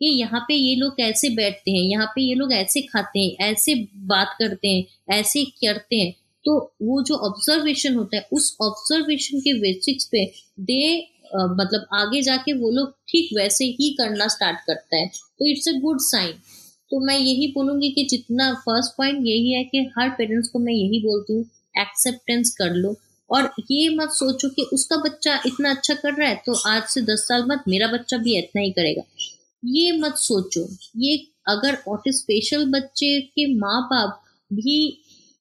[0.00, 3.36] कि यहाँ पे ये लोग कैसे बैठते हैं, यहाँ पे ये लोग ऐसे खाते हैं,
[3.42, 3.74] ऐसे
[4.06, 6.12] बात करते हैं, ऐसे करते हैं।
[6.44, 10.24] तो वो जो ऑब्जर्वेशन होता है, उस ऑब्जर्वेशन के बेसिक्स पे
[10.62, 15.68] दे मतलब आगे जाके वो लोग ठीक वैसे ही करना स्टार्ट करता है। तो इट्स
[15.68, 16.34] अ गुड साइन
[16.90, 20.72] तो मैं यही बोलूँगी कि जितना फ़र्स्ट पॉइंट यही है कि हर पेरेंट्स को मैं
[20.72, 21.44] यही बोलती हूँ
[21.78, 22.94] एक्सेप्टेंस कर लो।
[23.30, 27.00] और ये मत सोचो कि उसका बच्चा इतना अच्छा कर रहा है तो आज से
[27.02, 29.02] दस साल बाद मेरा बच्चा भी इतना ही करेगा।
[29.62, 30.66] ये मत सोचो।
[30.98, 31.16] ये
[31.48, 34.20] अगर ऑटिस्पेशल बच्चे के माँ बाप
[34.50, 34.76] भी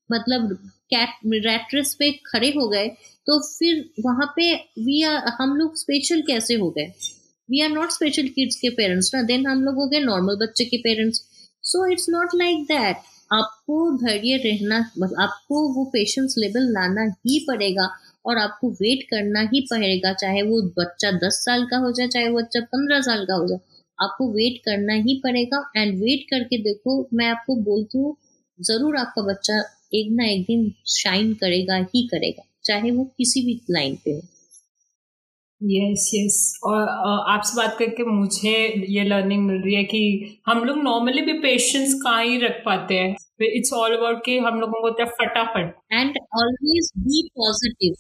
[0.10, 0.53] मतलब
[0.93, 1.10] कैट
[1.45, 2.88] रेट्रेस पे खड़े हो गए
[3.27, 6.86] तो फिर वहाँ पे वी आर हम लोग स्पेशल कैसे हो गए?
[7.49, 10.65] We are not special kids के पेरेंट्स ना। देन हम लोग हो गए नॉर्मल बच्चे
[10.65, 11.23] के parents
[11.73, 14.77] so it's not like that आपको धैर्य रहना
[15.23, 17.88] आपको वो पेशेंस लेवल लाना ही पड़ेगा
[18.25, 22.29] और आपको वेट करना ही पड़ेगा, चाहे वो बच्चा दस साल का हो जाए, चाहे
[22.29, 23.59] वो बच्चा पंद्रह साल का हो जाए।
[23.97, 28.15] आपको वेट करना ही पड़ेगा एंड वेट करके देखो, मैं आपको बोलती हूँ,
[28.59, 29.57] ज़रूर आपका बच्चा
[29.93, 34.21] एक ना एक दिन शाइन करेगा, ही करेगा, चाहे वो किसी भी लाइन पे हो।
[35.63, 36.88] यस यस और
[37.32, 38.56] आपसे बात करके मुझे
[38.89, 40.02] ये लर्निंग मिल रही है कि
[40.47, 43.15] हम लोग नॉर्मली भी पेशेंस कहाँ ही रख पाते हैं।
[43.47, 47.93] इट्स ऑल अबाउट कि हम लोगों को होता है फटाफट। And always be positive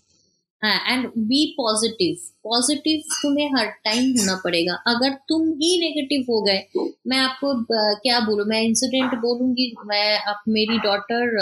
[0.61, 6.59] and be positive positive तुम्हें हर टाइम होना पड़ेगा। अगर तुम ही नेगेटिव हो गए,
[7.07, 7.53] मैं आपको
[8.03, 8.45] क्या बोलूँ?
[8.47, 11.37] मैं इंसिडेंट बोलूँगी, मैं अब मेरी डॉटर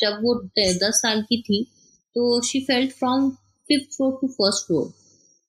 [0.00, 1.62] जब वो दस साल की थी
[2.16, 3.28] तो she felt from
[3.68, 4.92] fifth floor to first floor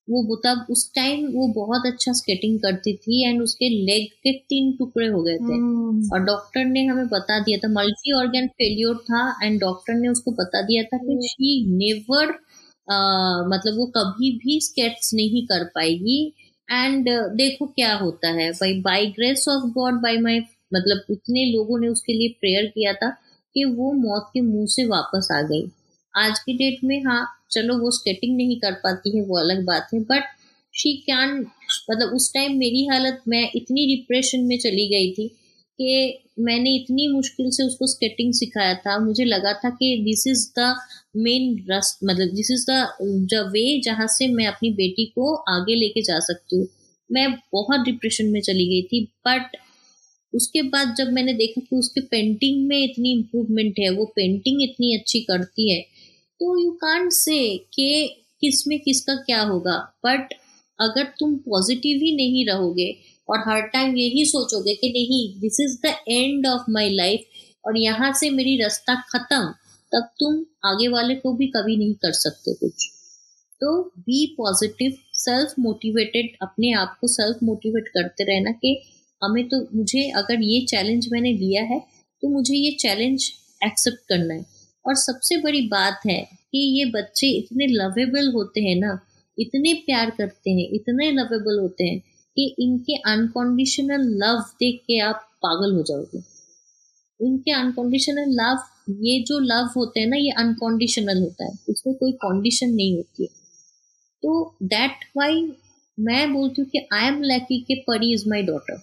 [0.09, 4.71] वो तब उस टाइम वो बहुत अच्छा स्केटिंग करती थी एंड उसके लेग के तीन
[4.71, 6.11] टुकड़े हो गए थे। hmm.
[6.13, 10.31] और डॉक्टर ने हमें बता दिया था मल्टी ऑर्गेन फेलियर था एंड डॉक्टर ने उसको
[10.31, 12.37] बता दिया था कि शी नेवर
[13.49, 16.35] मतलब वो कभी भी स्केट्स नहीं कर पाएगी।
[16.71, 20.39] एंड uh, देखो क्या होता है भाई by grace of God by my
[20.73, 23.09] मतलब इतने लोगों ने उसके लिए प्रेयर किया था
[23.55, 25.61] कि वो मौत के मुँह से वापस आ गई।
[26.19, 29.87] आज की डेट में हाँ चलो वो स्केटिंग नहीं कर पाती है, वो अलग बात
[29.93, 30.23] है बट
[30.73, 31.39] शी कैन
[31.91, 35.27] मतलब उस टाइम मेरी हालत, मैं इतनी डिप्रेशन में चली गई थी
[35.79, 40.47] कि मैंने इतनी मुश्किल से उसको स्केटिंग सिखाया था। मुझे लगा था कि this is
[40.59, 40.73] the
[41.17, 46.01] main rust मतलब दिस इज़ द वे जहाँ से मैं अपनी बेटी को आगे लेके
[46.01, 46.67] जा सकती हूँ।
[47.09, 49.57] मैं बहुत डिप्रेशन में चली गई थी बट
[50.33, 54.95] उसके बाद जब मैंने देखा कि उसके पेंटिंग में इतनी इम्प्रूवमेंट है, वो पेंटिंग इतनी
[54.97, 55.79] अच्छी करती है
[56.41, 57.39] तो यू कांट से
[57.73, 57.87] कि
[58.41, 60.33] किसमें किसका क्या होगा। बट
[60.79, 62.91] अगर तुम पॉजिटिव ही नहीं रहोगे
[63.29, 67.25] और हर टाइम यही सोचोगे कि नहीं this is the end of my life
[67.63, 69.41] और यहाँ से मेरी रास्ता खत्म,
[69.91, 72.87] तब तुम आगे वाले को भी कभी नहीं कर सकते कुछ।
[73.61, 78.79] तो बी पॉजिटिव सेल्फ मोटिवेटेड अपने आप को सेल्फ मोटिवेट करते रहना कि
[79.21, 81.79] हमें तो मुझे अगर ये चैलेंज मैंने लिया है
[82.23, 83.29] तो मुझे ये चैलेंज
[83.61, 84.45] एक्सेप्ट करना है।
[84.85, 86.19] और सबसे बड़ी बात है
[86.51, 88.99] कि ये बच्चे इतने लवेबल होते हैं ना,
[89.39, 91.99] इतने प्यार करते हैं, इतने लवेबल होते हैं
[92.35, 96.23] कि इनके अनकंडीशनल लव देख के आप पागल हो जाओगे।
[97.25, 102.11] इनके अनकंडीशनल लव ये जो लव होते हैं ना, ये अनकंडीशनल होता है। इसमें कोई
[102.11, 103.29] कंडीशन नहीं होती है।
[104.23, 105.51] तो दैट वाई
[105.99, 108.81] मैं बोलती हूँ कि आई एम लकी के Pari is my daughter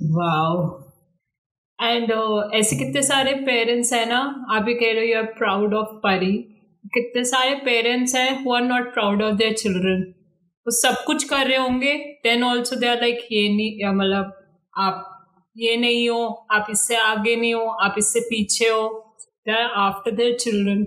[0.00, 0.91] wow
[1.78, 2.10] and
[2.54, 4.18] ऐसे कितने सारे पेरेंट्स हैं ना,
[4.50, 6.32] आप भी कह रहे हो यू आर प्राउड ऑफ़ परी
[6.94, 10.02] कितने सारे पेरेंट्स हैं who are not proud of their children
[10.66, 14.32] वो सब कुछ कर रहे होंगे then also they are like ये नहीं मतलब
[14.74, 15.08] आप
[15.56, 18.88] ये नहीं हो, आप इससे आगे नहीं हो, आप इससे पीछे हो.
[19.46, 20.84] They are after their children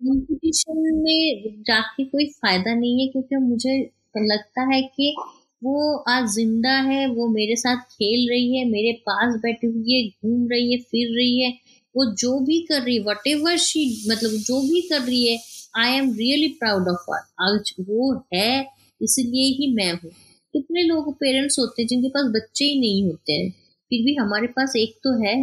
[0.00, 3.78] competition में जाके कोई फ़ायदा नहीं है, क्योंकि मुझे
[4.16, 5.14] लगता है कि
[5.62, 10.08] वो आज ज़िंदा है, वो मेरे साथ खेल रही है, मेरे पास बैठी हुई है,
[10.08, 11.50] घूम रही है, फिर रही है।
[11.94, 15.38] वो जो भी कर रही है वट एवर शी मतलब जो भी कर रही है
[15.78, 18.66] I am really proud of her आज वो है,
[19.02, 20.10] इसलिए ही मैं हूँ।
[20.54, 23.50] कितने लोग पेरेंट्स होते हैं जिनके पास बच्चे ही नहीं होते हैं।
[23.90, 25.36] फिर भी हमारे पास एक तो है,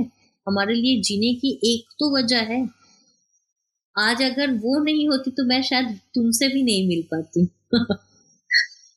[0.48, 2.62] हमारे लिए जीने की एक तो वजह है।
[3.98, 7.48] आज अगर वो नहीं होती तो मैं शायद तुमसे भी नहीं मिल पाती।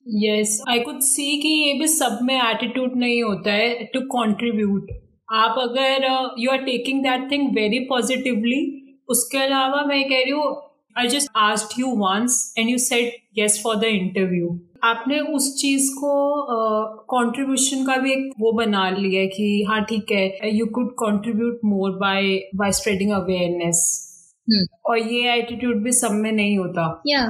[0.07, 4.91] यस आई कुड सी कि ये भी सब में एटीट्यूड नहीं होता है टू कंट्रीब्यूट
[5.33, 6.05] आप अगर
[6.39, 8.61] you are taking that thing very positively
[9.09, 10.51] उसके अलावा मैं कह रही हूँ
[10.99, 15.91] I just asked you once and you said yes for the interview आपने उस चीज़
[15.95, 16.13] को
[17.13, 20.91] कंट्रीब्यूशन uh, का भी एक वो बना लिया है कि हाँ ठीक है you could
[21.03, 23.85] contribute more by by spreading awareness
[24.87, 27.03] और ये एटीट्यूड भी सब में नहीं होता.
[27.07, 27.29] या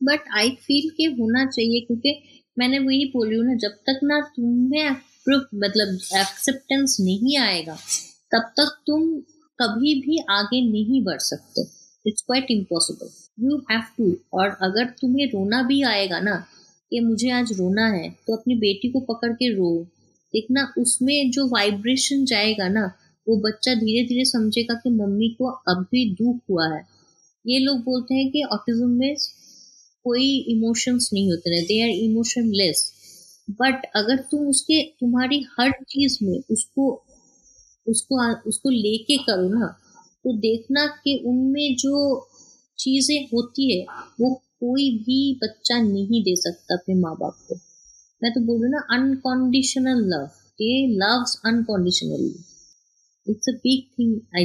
[0.00, 2.20] बट आई फील के होना चाहिए, क्योंकि
[2.56, 4.90] मैंने वही बोली हूँ ना, जब तक ना तुम्हें
[5.28, 7.74] मतलब एक्सेप्टेंस नहीं आएगा,
[8.32, 9.10] तब तक तुम
[9.58, 11.62] कभी भी आगे नहीं बढ़ सकते।
[12.04, 13.10] It's quite impossible
[13.40, 16.34] you have to और अगर तुम्हें रोना भी आएगा ना,
[16.92, 19.72] कि मुझे आज रोना है तो अपनी बेटी को पकड़ के रो।
[20.34, 22.84] देखना, उसमें जो वाइब्रेशन जाएगा ना,
[23.26, 26.82] वो बच्चा धीरे धीरे समझेगा कि मम्मी को अब भी दुख हुआ है।
[27.44, 29.14] ये लोग बोलते हैं कि ऑटिज्म में
[30.04, 32.90] कोई इमोशंस नहीं होते ना दे आर इमोशनलेस
[33.60, 36.90] बट अगर तुम उसके, तुम्हारी हर चीज़ में उसको
[37.86, 38.16] उसको
[38.48, 39.66] उसको लेके करो ना
[40.24, 41.94] तो देखना कि उनमें जो
[42.78, 43.84] चीज़ें होती है,
[44.20, 47.54] वो कोई भी बच्चा नहीं दे सकता अपने माँ बाप को।
[48.22, 50.28] मैं तो बोल ना अनकंडीशनल लव
[50.60, 52.34] ये loves unconditionally
[53.26, 54.44] it's a big thing I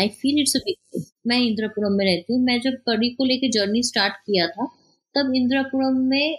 [0.00, 3.24] I feel it's a big thing मैं इंद्रपुरम में रहती हूँ। मैं जब परी को
[3.24, 4.68] लेके जर्नी स्टार्ट किया था
[5.14, 6.38] तब इंद्रापुरम में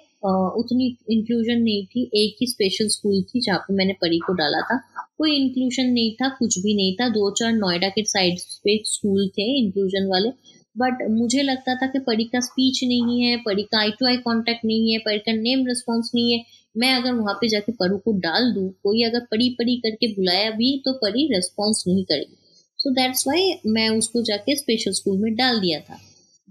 [0.58, 4.62] उतनी इंक्लूजन नहीं थी। एक ही स्पेशल स्कूल थी जहाँ पे मैंने परी को डाला
[4.62, 4.78] था।
[5.18, 9.28] कोई इंक्लूजन नहीं था, कुछ भी नहीं था। दो चार नोएडा के साइड पे स्कूल
[9.30, 10.30] थे इंक्लूजन वाले।
[10.76, 14.18] बट मुझे लगता था कि परी का स्पीच नहीं है, परी का आई टू आई
[14.20, 16.44] कॉन्टेक्ट नहीं है, परी का नेम रिस्पॉन्स नहीं है।
[16.76, 20.50] मैं अगर वहाँ पे जाके परू को डाल दू, कोई अगर परी परी करके बुलाया
[20.52, 22.38] भी तो परी रिस्पॉन्स नहीं करेगी।
[22.80, 26.00] सो दैट्स वाई मैं उसको जाके स्पेशल स्कूल में डाल दिया था।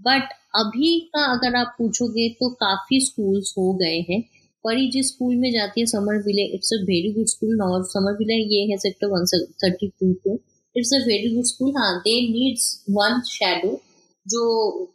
[0.03, 4.21] बट अभी का अगर आप पूछोगे तो काफ़ी स्कूल्स हो गए हैं।
[4.65, 5.85] परी जिस स्कूल में जाती है
[6.25, 9.25] Somerville it's a very good school और समर विले ये है सेक्टर वन
[9.63, 10.33] थर्टी टू पे।
[10.75, 13.79] It's a very good school हाँ दे नीड्स वन शेडो
[14.25, 14.43] जो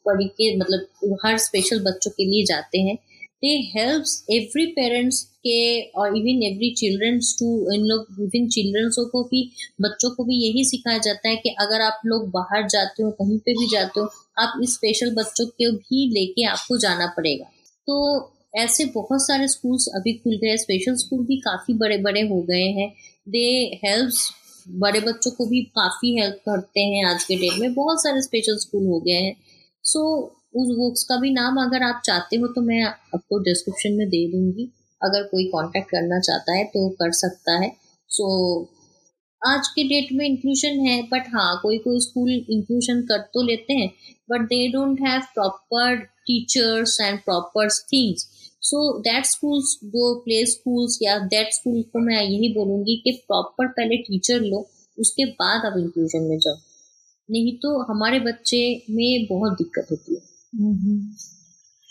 [0.07, 2.97] परी के मतलब हर स्पेशल बच्चों के लिए जाते हैं।
[3.42, 5.59] दे हेल्प्स एवरी पेरेंट्स के
[5.92, 9.42] और इवन एवरी चिल्ड्रंस टू इन लोग इवन चिल्ड्रंस को भी,
[9.81, 13.38] बच्चों को भी यही सिखाया जाता है कि अगर आप लोग बाहर जाते हो, कहीं
[13.38, 14.07] पे भी जाते हो
[14.38, 17.44] आप इस स्पेशल बच्चों को भी लेके आपको जाना पड़ेगा।
[17.88, 22.40] तो ऐसे बहुत सारे स्कूल्स अभी खुल गए स्पेशल स्कूल भी काफ़ी बड़े बड़े हो
[22.42, 22.88] गए हैं।
[23.29, 23.46] दे
[23.85, 24.31] हेल्प्स
[24.68, 28.57] बड़े बच्चों को भी काफ़ी हेल्प करते हैं आज के डेट में। बहुत सारे स्पेशल
[28.57, 29.37] स्कूल हो गए हैं।
[29.85, 33.92] सो so, उस बुक्स का भी नाम अगर आप चाहते हो तो मैं आपको डिस्क्रिप्शन
[33.92, 34.64] में दे दूँगी।
[35.01, 37.72] अगर कोई कांटेक्ट करना चाहता है तो कर सकता है।
[38.11, 38.29] सो
[38.61, 38.66] so,
[39.42, 43.72] आज के डेट में इंक्लूशन है बट हाँ कोई कोई स्कूल इंक्लूशन कर तो लेते
[43.72, 43.90] हैं।
[44.31, 48.27] But they don't have proper teachers and proper things
[48.62, 53.67] so that schools जो प्ले स्कूल्स या दैट स्कूल को मैं यही बोलूँगी कि प्रॉपर
[53.67, 56.57] पहले टीचर लो, उसके बाद आप इंक्लूजन में जाओ।
[57.31, 60.21] नहीं तो हमारे बच्चे में बहुत दिक्कत होती है।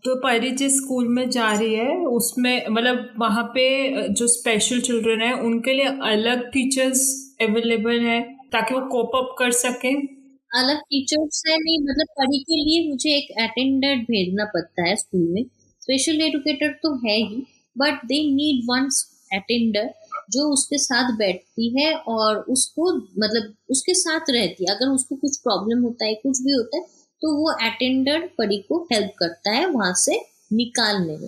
[0.05, 5.21] तो परी जिस स्कूल में जा रही है, उसमें मतलब वहाँ पे जो स्पेशल चिल्ड्रन
[5.21, 8.21] है, उनके लिए अलग टीचर्स अवेलेबल है,
[8.51, 10.16] ताकि वो कोप अप कर सके।
[10.57, 15.27] अलग टीचर्स है नहीं मतलब पढ़ी के लिए मुझे एक अटेंडेंट भेजना पड़ता है स्कूल
[15.33, 15.43] में।
[15.81, 17.43] स्पेशल एजुकेटर तो है ही
[17.75, 18.89] but they need one
[19.33, 19.89] attender
[20.31, 25.37] जो उसके साथ बैठती है और उसको मतलब उसके साथ रहती है। अगर उसको कुछ
[25.39, 26.83] प्रॉब्लम होता है, कुछ भी होता है
[27.21, 30.19] तो वो अटेंडर परी को हेल्प करता है वहाँ से
[30.53, 31.27] निकालने में।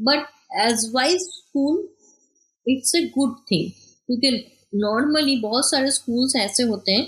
[0.00, 0.26] But
[0.62, 1.88] age wise school
[2.66, 3.70] it's a good thing
[4.08, 4.30] क्योंकि
[4.76, 7.06] नॉर्मली बहुत सारे स्कूल्स ऐसे होते हैं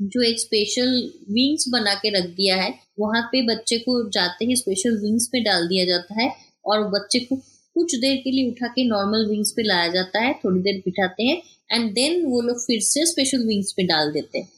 [0.00, 0.88] जो एक स्पेशल
[1.30, 5.40] विंग्स बना के रख दिया है, वहाँ पे बच्चे को जाते ही स्पेशल विंग्स पे
[5.40, 6.30] डाल दिया जाता है
[6.64, 7.36] और बच्चे को
[7.76, 11.22] कुछ देर के लिए उठा के नॉर्मल विंग्स पे लाया जाता है, थोड़ी देर बिठाते
[11.22, 14.48] हैं एंड देन वो लोग फिर से स्पेशल विंग्स पे डाल देते हैं।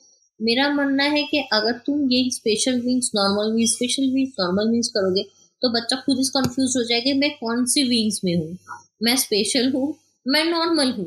[0.41, 4.89] मेरा मानना है कि अगर तुम ये special wings normal wings special wings normal wings
[4.89, 5.23] करोगे
[5.63, 8.57] तो बच्चा खुद इस कंफ्यूज हो जाएगा, मैं कौन सी विंग्स में हूँ?
[9.03, 9.95] मैं स्पेशल हूँ?
[10.27, 11.07] मैं नॉर्मल हूँ?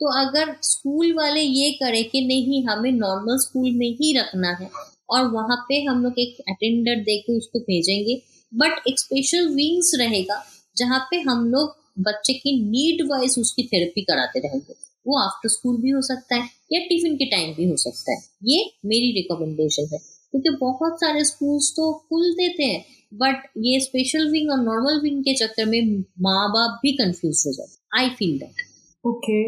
[0.00, 4.68] तो अगर स्कूल वाले ये करें कि नहीं, हमें नॉर्मल स्कूल में ही रखना है
[5.10, 8.20] और वहाँ पे हम लोग एक अटेंडर दे के उसको भेजेंगे।
[8.52, 10.42] बट एक स्पेशल विंग्स रहेगा
[10.76, 14.74] जहाँ पे हम लोग बच्चे की नीड वाइज उसकी थेरेपी कराते रहेंगे।
[15.06, 18.18] वो आफ्टर स्कूल भी हो सकता है या टिफ़िन के टाइम भी हो सकता है।
[18.44, 24.30] ये मेरी रिकमेंडेशन है। क्योंकि बहुत सारे स्कूल्स तो खुल देते हैं बट ये स्पेशल
[24.30, 28.38] विंग और नॉर्मल विंग के चक्कर में माँ बाप भी कंफ्यूज हो जाते आई फील
[28.38, 28.62] दैट
[29.04, 29.40] ओके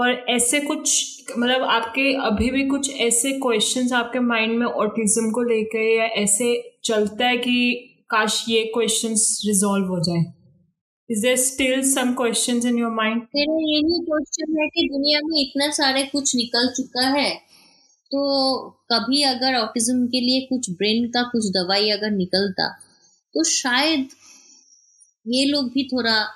[0.00, 5.42] और ऐसे कुछ मतलब आपके अभी भी कुछ ऐसे क्वेश्चंस आपके माइंड में ऑटिज्म को
[5.42, 10.24] लेकर या ऐसे चलता है कि, काश ये क्वेश्चंस रिजॉल्व हो जाए?
[11.10, 15.40] Is there still some questions in your mind मेरा यही क्वेश्चन है कि दुनिया में
[15.40, 17.34] इतना सारे कुछ निकल चुका है
[18.10, 18.20] तो
[18.92, 22.68] कभी अगर ऑटिज्म के लिए कुछ ब्रेन का कुछ दवाई अगर निकलता
[23.34, 24.08] तो शायद
[25.26, 26.26] ये लोग भी थोड़ा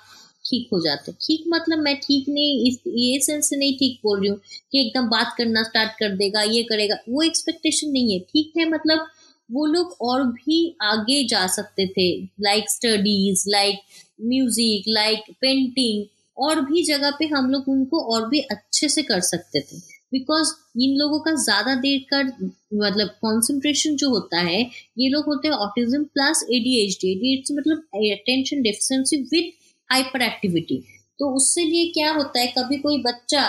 [0.45, 3.99] ठीक हो जाते हैं। ठीक मतलब मैं ठीक नहीं, इस, ये सेंस से नहीं ठीक
[4.05, 4.39] बोल रही हूँ
[4.73, 8.69] कि एकदम बात करना स्टार्ट कर देगा, ये करेगा, वो एक्सपेक्टेशन नहीं है। ठीक है
[8.71, 9.07] मतलब
[9.51, 12.09] वो लोग और भी आगे जा सकते थे
[12.43, 13.81] like studies like
[14.23, 16.05] music like painting
[16.37, 19.77] और भी जगह पे हम लोग उनको और भी अच्छे से कर सकते थे।
[20.13, 20.53] बिकॉज़
[20.83, 24.61] इन लोगों का ज़्यादा देर का मतलब कॉन्सेंट्रेशन जो होता है,
[24.99, 29.53] ये लोग होते हैं ऑटिज्म प्लस एडीएचडी एडीएचडी मतलब attention deficiency with
[29.91, 30.83] hyper activity
[31.21, 33.43] तो उससे लिए क्या होता है, कभी कोई बच्चा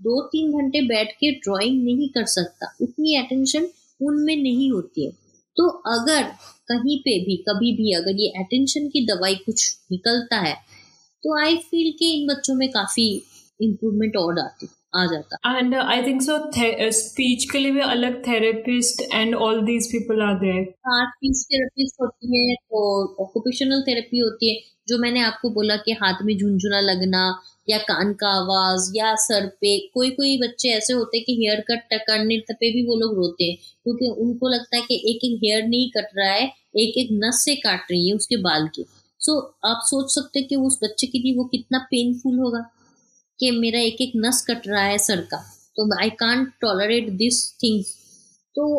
[0.00, 3.68] दो तीन घंटे बैठ के ड्राइंग नहीं कर सकता, उतनी अटेंशन
[4.00, 5.10] उनमें नहीं होती है।
[5.56, 6.22] तो अगर
[6.68, 10.54] कहीं पे भी, कभी भी अगर ये अटेंशन की दवाई कुछ निकलता है
[11.22, 13.10] तो आई फील के इन बच्चों में काफ़ी
[13.60, 16.36] इम्प्रूवमेंट और आती आ जाता। And I think so
[16.92, 22.00] speech के लिए भी अलग therapist and all these people are there हाँ स्पीच थेरेपिस्ट
[22.00, 22.82] होती है तो
[23.24, 27.22] ऑक्यूपेशनल थेरेपी होती है जो मैंने आपको बोला कि हाथ में झुंझुना लगना
[27.68, 31.60] या कान का आवाज़ या सर पे कोई कोई बच्चे ऐसे होते हैं कि हेयर
[31.70, 35.38] कट करने पे भी वो लोग रोते हैं क्योंकि उनको लगता है कि एक एक
[35.44, 36.44] हेयर नहीं कट रहा है
[36.76, 38.82] एक एक नस से काट रही है उसके बाल के।
[39.20, 42.64] सो so, आप सोच सकते हैं कि उस बच्चे के लिए वो कितना पेनफुल होगा।
[43.42, 45.36] कि मेरा एक एक नस कट रहा है सर का
[45.76, 47.88] तो I can't tolerate this things
[48.54, 48.78] तो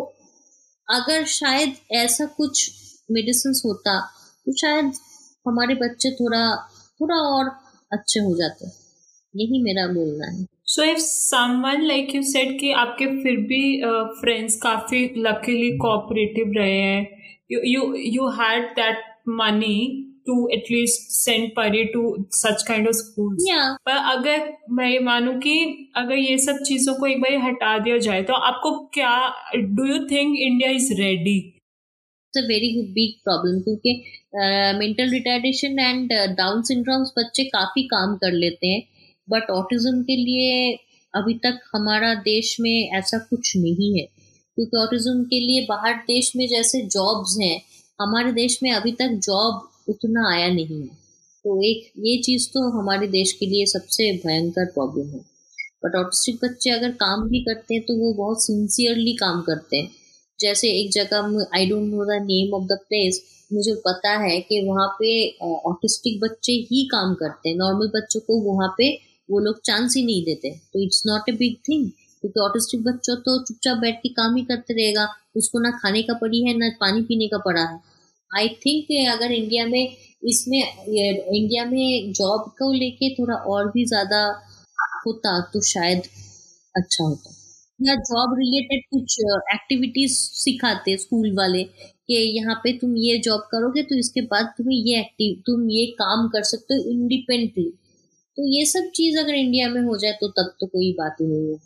[0.90, 2.72] अगर शायद ऐसा कुछ
[3.12, 4.02] मेडिसिन होता
[4.46, 4.86] तो शायद
[5.48, 6.56] हमारे बच्चे थोड़ा
[7.02, 7.50] थोड़ा और
[7.92, 8.66] अच्छे हो जाते।
[9.36, 13.82] यही मेरा बोलना है। So if someone like you said कि आपके फिर भी
[14.22, 17.18] फ्रेंड्स uh, काफ़ी लकीली कोऑपरेटिव रहे हैं
[17.52, 18.98] you you had that
[19.30, 23.38] money to at least send Pari to such kind of school
[23.86, 25.56] पर अगर मैं ये मानूं कि
[25.96, 29.16] अगर ये सब चीज़ों को एक बार हटा दिया जाए तो आपको क्या
[29.56, 34.02] do you think India is ready it's a very big problem क्योंकि
[34.80, 38.82] mental retardation and Down syndromes बच्चे काफ़ी काम कर लेते हैं।
[39.28, 40.74] बट ऑटिज्म के लिए
[41.14, 44.06] अभी तक हमारा देश में ऐसा कुछ नहीं है।
[44.58, 47.62] क्योंकि ऑटिज्म के लिए बाहर देश में जैसे जॉब्स हैं
[48.00, 50.88] हमारे देश में अभी तक जॉब उतना आया नहीं। है
[51.46, 55.20] तो एक, ये चीज़ तो हमारे देश के लिए सबसे भयंकर प्रॉब्लम है।
[55.84, 59.90] बट ऑटिस्टिक बच्चे अगर काम भी करते हैं तो वो बहुत सिंसियरली काम करते हैं।
[60.40, 63.22] जैसे एक जगह I don't know the name of the place
[63.54, 65.10] मुझे पता है कि वहाँ पे
[65.66, 68.90] ऑटिस्टिक बच्चे ही काम करते हैं। नॉर्मल बच्चों को वहाँ पे
[69.30, 73.16] वो लोग चांस ही नहीं देते। तो it's not a big thing क्योंकि ऑटिस्टिक बच्चों
[73.18, 76.70] तो चुपचाप बैठ के काम ही करते रहेगा। उसको ना खाने का पड़ी है, ना
[76.82, 77.80] पानी पीने का पड़ा है।
[78.34, 84.22] आई थिंक अगर इंडिया में इसमें इंडिया में जॉब को लेके थोड़ा और भी ज़्यादा
[85.06, 86.04] होता तो शायद
[86.76, 87.32] अच्छा होता।
[87.80, 89.16] या जॉब रिलेटेड कुछ
[89.54, 94.78] एक्टिविटीज़ सिखाते स्कूल वाले कि यहाँ पे तुम ये जॉब करोगे तो इसके बाद तुम्हें
[94.78, 97.70] ये एक्टिव तुम ये काम कर सकते हो इंडिपेंडेंटली
[98.38, 101.28] तो ये सब चीज़ अगर इंडिया में हो जाए तो तब तो कोई बात ही
[101.28, 101.58] नहीं है।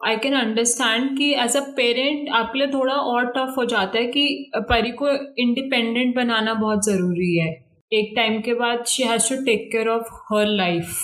[0.00, 4.04] आई कैन अंडरस्टैंड कि एज अ पेरेंट आपके लिए थोड़ा और टफ हो जाता है
[4.06, 5.08] कि परी को
[5.42, 7.48] इंडिपेंडेंट बनाना बहुत ज़रूरी है।
[7.92, 10.94] एक टाइम के बाद she has to take care of her life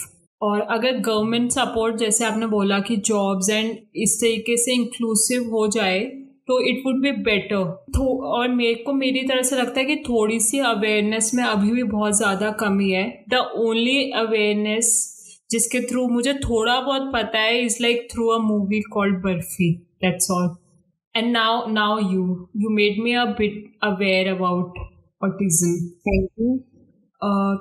[0.41, 5.67] और अगर गवर्नमेंट सपोर्ट जैसे आपने बोला कि जॉब्स एंड इस तरीके से इंक्लूसिव हो
[5.69, 6.01] जाए
[6.49, 10.39] तो इट वुड बी बेटर और मेरे को मेरी तरह से लगता है कि थोड़ी
[10.41, 15.11] सी अवेयरनेस में अभी भी बहुत ज़्यादा कमी है। द ओनली अवेयरनेस
[15.51, 19.73] जिसके थ्रू मुझे थोड़ा बहुत पता है is like through a movie called Barfi
[20.03, 20.55] that's all
[21.15, 22.23] and now now you
[22.57, 24.79] you made me a bit aware about
[25.23, 25.75] autism
[26.07, 26.57] thank you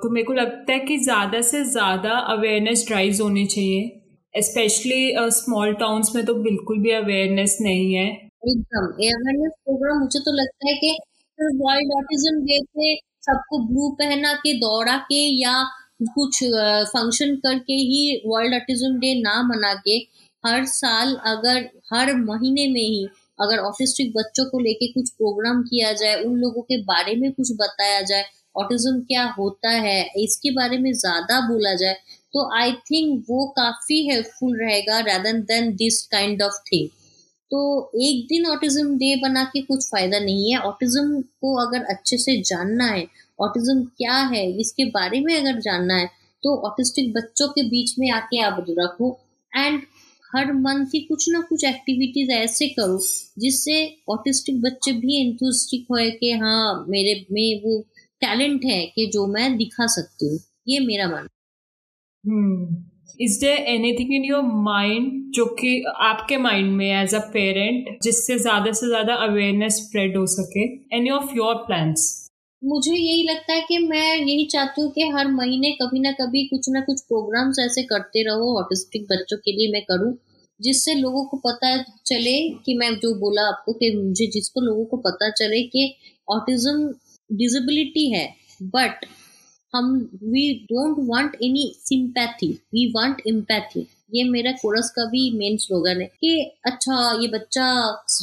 [0.02, 5.72] तो मेरे को लगता है कि ज़्यादा से ज़्यादा अवेयरनेस ड्राइव्स होनी चाहिए स्पेशली स्मॉल
[5.74, 8.06] टाउन्स में तो बिल्कुल भी अवेयरनेस नहीं है।
[8.48, 10.90] एकदम अवेयरनेस प्रोग्राम मुझे तो लगता है कि
[11.60, 12.94] वर्ल्ड ऑटिज्म डे पे
[13.26, 15.54] सबको ब्लू पहना के दौड़ा के या
[16.00, 16.42] कुछ
[16.92, 19.96] फ़ंक्शन करके ही वर्ल्ड ऑटिज्म डे ना मना के
[20.44, 21.58] हर साल अगर,
[21.92, 23.06] हर महीने में ही
[23.38, 27.52] अगर ऑटिस्टिक बच्चों को लेके कुछ प्रोग्राम किया जाए, उन लोगों के बारे में कुछ
[27.60, 28.24] बताया जाए
[28.56, 31.94] ऑटिज्म क्या होता है, इसके बारे में ज़्यादा बोला जाए
[32.34, 36.88] तो आई थिंक वो काफ़ी हेल्पफुल रहेगा rather than this kind of thing
[37.50, 37.60] तो
[38.02, 42.40] एक दिन ऑटिज्म डे बना के कुछ फ़ायदा नहीं है। ऑटिज्म को अगर अच्छे से
[42.42, 43.06] जानना है
[43.38, 46.06] ऑटिज्म क्या है, इसके बारे में अगर जानना है
[46.42, 49.18] तो ऑटिस्टिक बच्चों के बीच में आके आप रखो।
[49.52, 49.80] एंड
[50.30, 52.98] हर मंथ ही कुछ ना कुछ एक्टिविटीज़ ऐसे करो,
[53.38, 53.76] जिससे
[54.10, 57.78] ऑटिस्टिक बच्चे भी इंथुस्टिक हो कि हाँ मेरे में वो
[58.22, 61.28] टैलेंट है कि जो मैं दिखा सकती हूँ। ये मेरा मन
[63.20, 68.38] is there anything in your mind जो कि आपके माइंड में एज अ पेरेंट जिससे
[68.38, 70.64] ज़्यादा से ज़्यादा अवेयरनेस स्प्रेड हो सके?
[70.96, 72.23] एनी ऑफ़ योर प्लान्स
[72.64, 76.44] मुझे यही लगता है कि मैं यही चाहती हूँ कि हर महीने कभी ना कभी
[76.48, 80.12] कुछ ना कुछ प्रोग्राम्स ऐसे करते रहो ऑटिस्टिक बच्चों के लिए मैं करूँ,
[80.60, 82.36] जिससे लोगों को पता चले
[82.66, 85.94] कि मैं जो बोला आपको कि मुझे जिसको लोगों को पता चले कि
[86.28, 86.88] ऑटिज्म
[87.30, 88.26] डिजेबिलिटी है।
[88.62, 89.04] बट
[89.74, 89.92] हम
[90.24, 96.00] we don't want any sympathy we want empathy ये मेरा कोरस का भी मेन स्लोगन
[96.00, 97.66] है कि अच्छा ये बच्चा,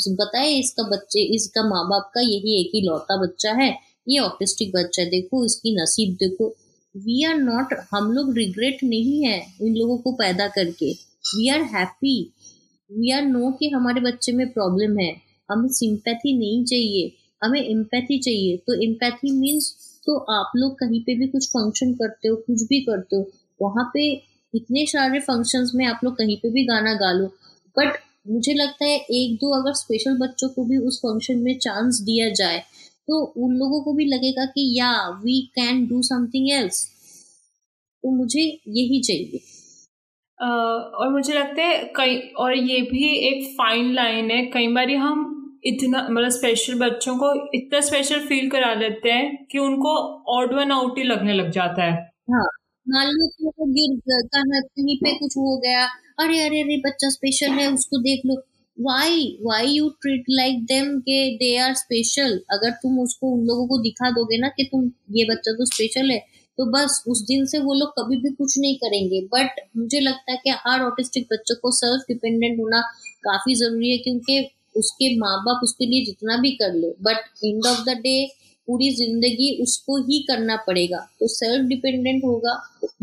[0.10, 3.72] बताए इसका बच्चे, इसका माँ बाप का यही एक ही लौता बच्चा है।
[4.08, 6.48] ये ऑटिस्टिक बच्चा, देखो इसकी नसीब, देखो।
[6.96, 10.92] वी आर नॉट हम लोग रिग्रेट नहीं है उन लोगों को पैदा करके।
[11.28, 12.16] We are happy
[12.90, 15.12] we are no कि हमारे बच्चे में प्रॉब्लम है।
[15.50, 19.72] हमें सिंपैथी नहीं चाहिए। हमें एम्पैथी चाहिए। तो एम्पैथी मीन्स
[20.08, 23.30] तो आप लोग कहीं पे भी कुछ फ़ंक्शन करते हो, कुछ भी करते हो,
[23.62, 24.12] वहाँ पे
[24.54, 27.28] इतने सारे फ़ंक्शंस में आप लोग कहीं पे भी गाना गा लो।
[27.78, 28.00] बट
[28.30, 32.30] मुझे लगता है एक दो अगर स्पेशल बच्चों को भी उस फ़ंक्शन में चांस दिया
[32.30, 32.62] जाए
[33.12, 36.86] तो उन लोगों को भी लगेगा कि या we can do something else
[38.04, 39.40] तो मुझे यही चाहिए।
[40.40, 44.92] uh, और मुझे लगता है कई और ये भी एक फाइन लाइन है। कई बार
[44.92, 49.98] हम इतना मतलब स्पेशल बच्चों को इतना स्पेशल फील करा लेते हैं कि उनको
[50.38, 52.48] ऑड वन आउट ही लगने लग जाता है। हाँ
[52.90, 54.00] मान लो कि गिर
[54.36, 55.86] कहीं पे कुछ हो गया।
[56.20, 58.42] अरे अरे अरे बच्चा स्पेशल है उसको देख लो।
[58.82, 63.68] Why why you treat like them के दे आर स्पेशल अगर तुम उसको उन लोगों
[63.68, 66.20] को दिखा दोगे ना कि तुम ये बच्चा तो स्पेशल है
[66.58, 70.32] तो बस उस दिन से वो लोग कभी भी कुछ नहीं करेंगे। बट मुझे लगता
[70.32, 72.82] है कि हर ऑटिस्टिक बच्चों को सेल्फ डिपेंडेंट होना
[73.24, 74.40] काफ़ी ज़रूरी है क्योंकि
[74.78, 78.16] उसके माँ बाप उसके लिए जितना भी कर ले but end of the day
[78.68, 82.54] पूरी ज़िंदगी उसको ही करना पड़ेगा। तो सेल्फ डिपेंडेंट होगा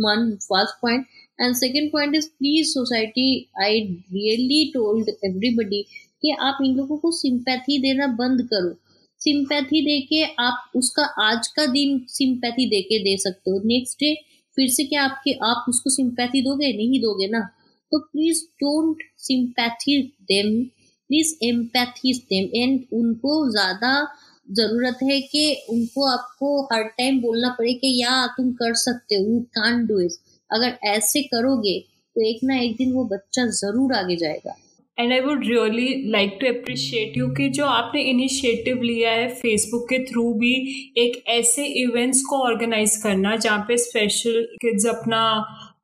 [0.01, 1.07] one first point
[1.39, 3.29] and second point is please society
[3.63, 3.81] I
[4.13, 5.83] really told everybody
[6.23, 8.73] कि आप इन लोगों को सिंपैथी देना बंद करो।
[9.21, 13.99] सिंपैथी दे के आप उसका आज का दिन सिंपैथी दे के दे सकते हो। नेक्स्ट
[14.01, 14.15] डे
[14.57, 16.73] फिर से क्या आपके, आप उसको सिंपैथी दोगे?
[16.77, 17.41] नहीं दोगे ना।
[17.93, 20.63] तो please don't sympathy them
[21.11, 23.93] please empathy them and उनको ज़्यादा
[24.49, 29.25] ज़रूरत है कि उनको आपको हर टाइम बोलना पड़े कि, या, तुम कर सकते हो।
[29.25, 30.13] यू कान डू इट
[30.51, 31.79] अगर ऐसे करोगे
[32.17, 34.57] तो एक ना एक दिन वो बच्चा ज़रूर आगे जाएगा।
[34.99, 39.85] And I would really like to appreciate you कि जो आपने इनिशिएटिव लिया है फेसबुक
[39.85, 40.53] के थ्रू भी
[40.99, 45.25] एक ऐसे इवेंट्स को ऑर्गेनाइज करना जहाँ पे स्पेशल किड्स अपना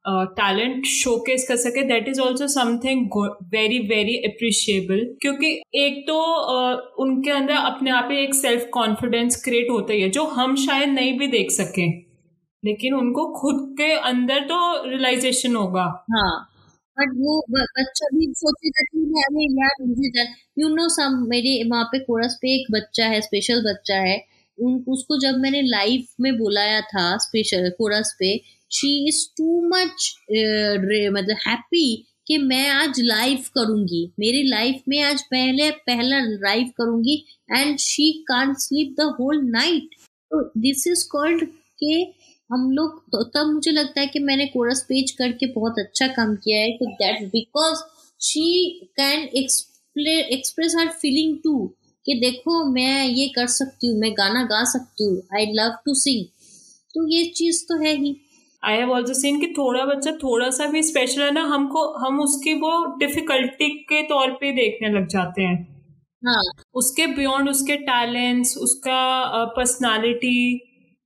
[0.09, 3.07] टैलेंट शोकेस कर सके that is also something
[3.53, 6.17] very very appreciable क्योंकि एक तो
[6.55, 10.57] uh, उनके अंदर अपने आप ही एक सेल्फ कॉन्फिडेंस क्रिएट होता ही है जो हम
[10.57, 12.04] शायद नहीं भी देख सकें।
[12.65, 14.59] लेकिन उनको खुद के अंदर तो
[14.91, 16.33] रियलाइजेशन होगा। हाँ
[16.97, 20.25] बट वो बच्चा भी सोचेगा कि अरे यार, मुझे
[20.59, 24.17] यू नो सम मेरे वहाँ पे कोरस पे एक बच्चा है स्पेशल बच्चा है।
[24.59, 28.37] उन, उसको जब मैंने लाइव में बुलाया था स्पेशल कोरस पे
[28.71, 30.15] शी इज़ टू मच
[31.13, 31.87] मतलब हैप्पी
[32.27, 37.17] कि मैं आज लाइव करूँगी। मेरी लाइफ में आज पहले, पहला लाइव करूँगी
[37.51, 39.95] and she can't sleep the whole night
[40.31, 41.45] तो दिस इज़ कॉल्ड
[41.83, 42.03] के
[42.51, 46.35] हम लोग तो तब मुझे लगता है कि मैंने कोरस पेज करके बहुत अच्छा काम
[46.37, 47.83] किया है तो that because
[48.21, 48.45] she
[49.01, 51.57] can express her feeling too
[52.07, 55.95] कि देखो मैं ये कर सकती हूँ मैं गाना गा सकती हूँ आई लव टू
[55.95, 56.25] सिंग
[56.95, 58.17] तो ये चीज़ तो है ही।
[58.63, 62.21] आई हैव ऑल्सो सीन कि थोड़ा बच्चा थोड़ा सा भी स्पेशल है ना हमको हम
[62.21, 65.57] उसकी वो डिफिकल्टी के तौर पे देखने लग जाते हैं।
[66.23, 66.43] हाँ।
[66.75, 70.37] उसके बियॉन्ड उसके टैलेंट्स उसका पर्सनालिटी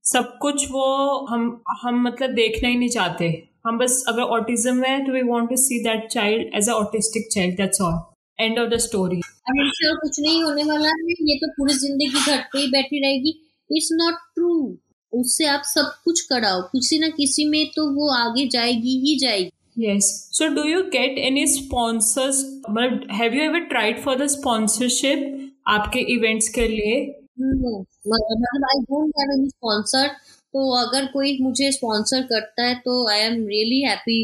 [0.05, 0.85] सब कुछ वो
[1.29, 1.41] हम
[1.81, 3.27] हम मतलब देखना ही नहीं चाहते।
[3.65, 7.27] हम बस अगर ऑटिज्म है तो we want to see that child as a autistic
[7.33, 7.99] child that's all
[8.39, 9.21] end of the story
[9.51, 13.29] कुछ नहीं होने वाला है ये तो पूरी ज़िंदगी घर पे ही बैठी रहेगी।
[13.69, 14.77] इट्स नॉट ट्रू
[15.13, 19.49] उससे आप सब कुछ कराओ। किसी ना किसी में तो वो आगे जाएगी ही जाएगी।
[19.77, 20.07] Yes.
[20.31, 22.39] So, do you get any sponsors?
[22.69, 25.21] मतलब have you ever tried for the sponsorship
[25.67, 26.95] आपके इवेंट्स के लिए?
[27.39, 30.07] मतलब I don't have any sponsor
[30.53, 34.23] तो अगर कोई मुझे स्पॉन्सर करता है तो I am really happy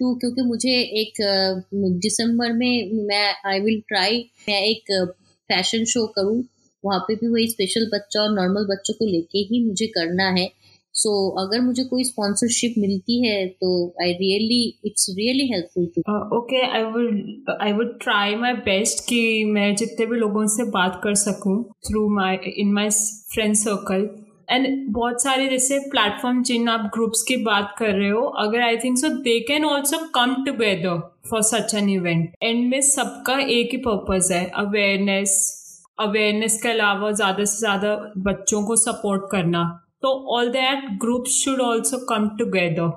[0.00, 1.20] to क्योंकि मुझे एक
[2.02, 4.92] दिसंबर में मैं आई विल ट्राई मैं एक
[5.50, 6.42] फ़ैशन शो करूँ।
[6.84, 10.46] वहाँ पे भी वही स्पेशल बच्चा और नॉर्मल बच्चों को लेके ही मुझे करना है।
[10.94, 13.70] सो so, अगर मुझे कोई स्पॉन्सरशिप मिलती है तो
[14.02, 19.44] I really it's really helpful to okay I would I would try my best कि
[19.44, 22.90] मैं जितने भी लोगों से बात कर सकूँ through my in my
[23.34, 24.08] friend circle
[24.50, 28.76] and बहुत सारे जैसे प्लेटफॉर्म जिन आप ग्रुप्स की बात कर रहे हो अगर I
[28.76, 30.98] think so they can also come together
[31.30, 35.38] for such an event and में सबका एक ही पर्पज है अवेयरनेस
[36.00, 39.62] अवेयरनेस के अलावा ज़्यादा से ज़्यादा बच्चों को सपोर्ट करना.
[40.02, 42.90] तो all that group should also come together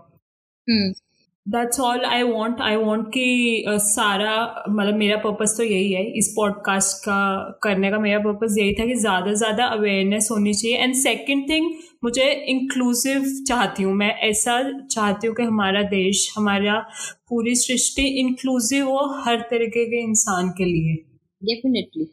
[1.45, 4.35] that's all I want I want कि सारा
[4.69, 7.17] मतलब मेरा पर्पज़ तो यही है। इस पॉडकास्ट का
[7.63, 11.49] करने का मेरा पर्पज़ यही था कि ज़्यादा से ज़्यादा अवेयरनेस होनी चाहिए। एंड सेकेंड
[11.49, 11.69] थिंग
[12.03, 16.79] मुझे इंक्लूसिव चाहती हूँ मैं। ऐसा चाहती हूँ कि हमारा देश हमारा
[17.29, 20.95] पूरी सृष्टि इंक्लूसिव हो हर तरीके के इंसान के लिए।
[21.41, 22.05] डेफिनेटली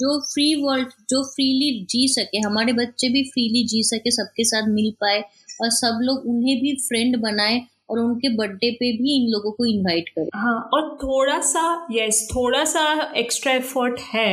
[0.00, 4.68] जो फ्री वर्ल्ड जो फ्रीली जी सके हमारे बच्चे भी फ्रीली जी सके सबके साथ
[4.68, 5.20] मिल पाए
[5.62, 9.66] और सब लोग उन्हें भी फ्रेंड बनाए और उनके बर्थडे पे भी इन लोगों को
[9.66, 14.30] इनवाइट करें। हाँ और थोड़ा सा यस थोड़ा सा एक्स्ट्रा एफर्ट है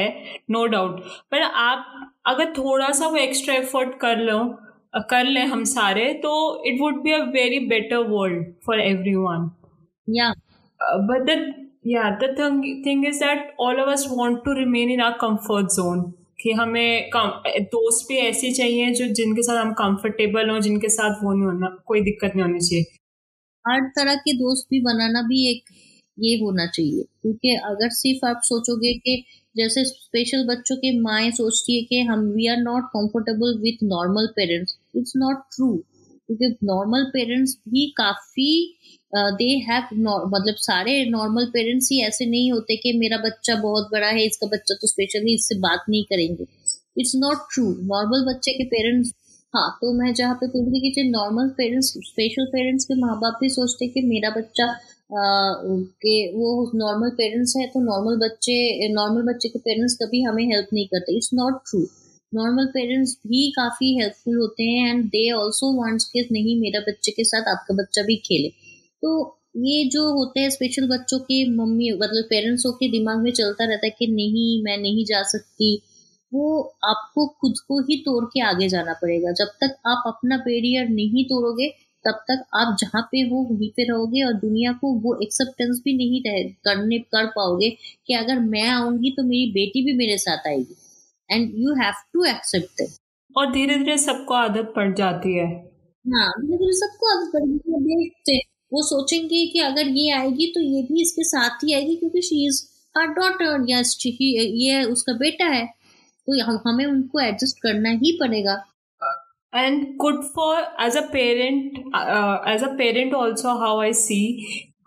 [0.51, 0.99] नो डाउट
[1.31, 4.39] पर आप अगर थोड़ा सा वो एक्स्ट्रा एफर्ट कर लो
[5.09, 6.33] कर लें हम सारे तो
[6.67, 8.81] it would be a very better world for
[9.15, 9.49] everyone
[10.07, 10.33] या
[11.09, 11.29] but
[11.87, 15.15] the yeah, the thing thing is that all of us want to remain in our
[16.41, 17.09] कि हमें
[17.73, 21.77] दोस्त भी ऐसे चाहिए जो जिनके साथ हम कंफर्टेबल हो, जिनके साथ वो नहीं होना,
[21.85, 22.83] कोई दिक्कत नहीं होनी चाहिए।
[23.65, 25.63] हर तरह के दोस्त भी बनाना भी एक
[26.19, 29.23] ये होना चाहिए, क्योंकि अगर सिर्फ़ आप सोचोगे कि
[29.57, 34.27] जैसे स्पेशल बच्चों के माएँ सोचती है कि हम we are not comfortable with normal
[34.27, 35.75] parents it's not true
[36.29, 38.77] क्योंकि नॉर्मल पेरेंट्स भी काफ़ी
[39.13, 39.83] दे हैव
[40.27, 44.47] मतलब सारे नॉर्मल पेरेंट्स ही ऐसे नहीं होते कि मेरा बच्चा बहुत बड़ा है, इसका
[44.47, 46.45] बच्चा तो स्पेशली इससे बात नहीं करेंगे।
[46.99, 49.13] इट्स नॉट ट्रू नॉर्मल बच्चे के पेरेंट्स
[49.53, 53.49] हाँ तो मैं जहाँ पे पूछ कि नॉर्मल पेरेंट्स स्पेशल पेरेंट्स के माँ बाप भी
[53.49, 54.65] सोचते कि मेरा बच्चा
[55.11, 60.67] के वो नॉर्मल पेरेंट्स है तो नॉर्मल बच्चे नॉर्मल बच्चे के पेरेंट्स कभी हमें हेल्प
[60.73, 61.79] नहीं करते। It's not true
[62.33, 67.11] normal parents भी काफ़ी हेल्पफुल होते हैं एंड दे ऑल्सो वांट्स के नहीं मेरा बच्चे
[67.11, 68.51] के साथ आपका बच्चा भी खेले।
[69.03, 69.09] तो
[69.57, 73.85] ये जो होते हैं स्पेशल बच्चों के मम्मी मतलब पेरेंट्सों के दिमाग में चलता रहता
[73.85, 75.75] है कि नहीं मैं नहीं जा सकती।
[76.31, 80.89] वो आपको खुद को ही तोड़ के आगे जाना पड़ेगा। जब तक आप अपना बैरियर
[80.89, 81.69] नहीं तोड़ोगे
[82.05, 85.93] तब तक आप जहाँ पे हो वहीं पे रहोगे और दुनिया को वो एक्सेप्टेंस भी
[85.97, 86.21] नहीं
[86.65, 87.69] करने कर पाओगे
[88.07, 90.75] कि अगर मैं आऊँगी तो मेरी बेटी भी मेरे साथ आएगी।
[91.29, 92.81] And you have to accept
[93.35, 95.47] और धीरे धीरे सबको आदत पड़ जाती है।
[96.05, 98.39] हाँ धीरे धीरे सबको आदत पड़ जाती है।
[98.71, 102.45] वो सोचेंगे कि अगर ये आएगी तो ये भी इसके साथ ही आएगी क्योंकि शी
[102.47, 102.61] इज़
[102.95, 103.81] हर डॉटर या
[104.29, 105.65] ये उसका बेटा है।
[106.27, 108.53] तो हम उनको एडजस्ट करना ही पड़ेगा।
[109.53, 111.77] And good for as a parent
[112.47, 114.21] as a parent also how I see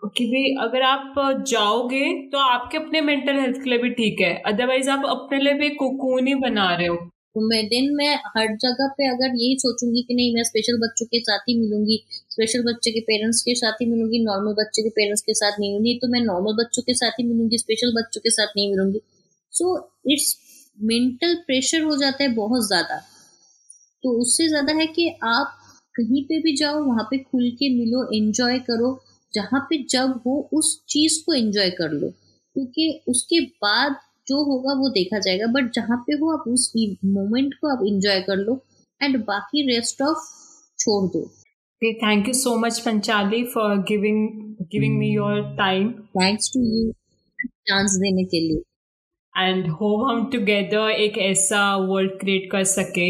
[0.07, 1.13] कि भाई अगर आप
[1.47, 5.53] जाओगे तो आपके अपने मेंटल हेल्थ के लिए भी ठीक है। अदरवाइज़ आप अपने लिए
[5.53, 6.95] भी कुकून ही बना रहे हो।
[7.35, 11.19] मैं दिन में हर जगह पे अगर यही सोचूँगी कि नहीं, मैं स्पेशल बच्चों के
[11.19, 15.21] साथ ही मिलूँगी स्पेशल बच्चे के पेरेंट्स के साथ ही मिलूँगी नॉर्मल बच्चे के पेरेंट्स
[15.21, 18.29] के साथ नहीं मिलूँगी तो मैं नॉर्मल बच्चों के साथ ही मिलूँगी स्पेशल बच्चों के
[18.29, 19.01] साथ नहीं मिलूँगी।
[19.53, 19.77] सो
[20.07, 20.35] इट्स
[20.77, 22.97] मेंटल प्रेशर हो जाता है बहुत ज़्यादा।
[24.03, 25.57] तो उससे ज़्यादा है कि आप
[25.95, 28.99] कहीं पे भी जाओ, वहाँ पे खुल के मिलो एंजॉय करो,
[29.33, 32.09] जहाँ पे जब हो, उस चीज़ को एंजॉय कर लो।
[32.55, 33.95] क्योंकि उसके बाद
[34.27, 38.21] जो होगा वो देखा जाएगा। बट जहाँ पे हो आप उस मोमेंट को आप इंजॉय
[38.21, 38.61] कर लो
[39.01, 40.25] एंड बाकी रेस्ट ऑफ़
[40.79, 41.25] छोड़ दो।
[41.81, 44.27] Thank you so much Panchali for giving
[44.71, 46.91] giving me your time thanks to you
[47.67, 48.61] chance देने के लिए।
[49.35, 53.09] एंड होप हम टुगेदर एक ऐसा वर्ल्ड क्रिएट कर सके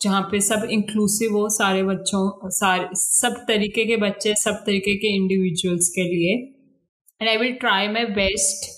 [0.00, 5.14] जहाँ पे सब इंक्लूसिव हो सारे बच्चों सारे सब तरीके के बच्चे सब तरीके के
[5.16, 6.34] इंडिविजुअल्स के लिए।
[7.20, 8.68] And I will try my best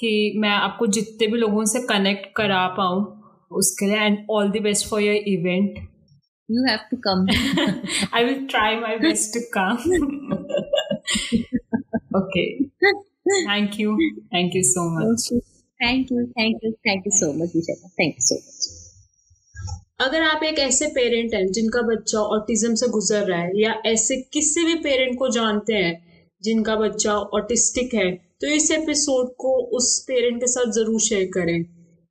[0.00, 3.00] कि मैं आपको जितने भी लोगों से कनेक्ट करा पाऊँ
[3.50, 5.78] उसके लिए and all the best for your event
[6.48, 7.26] you have to come
[8.14, 9.76] I will try my best to come
[12.18, 12.44] okay
[13.30, 13.96] thank you
[14.34, 15.28] thank you so much
[15.80, 18.78] thank you thank you thank you so much thank you so much
[20.00, 24.16] अगर आप एक ऐसे parent हैं जिनका बच्चा autism से गुजर रहा है या ऐसे
[24.32, 25.94] किसी भी पेरेंट को जानते हैं
[26.42, 28.08] जिनका बच्चा ऑटिस्टिक है
[28.40, 31.64] तो इस एपिसोड को उस पेरेंट के साथ ज़रूर शेयर करें।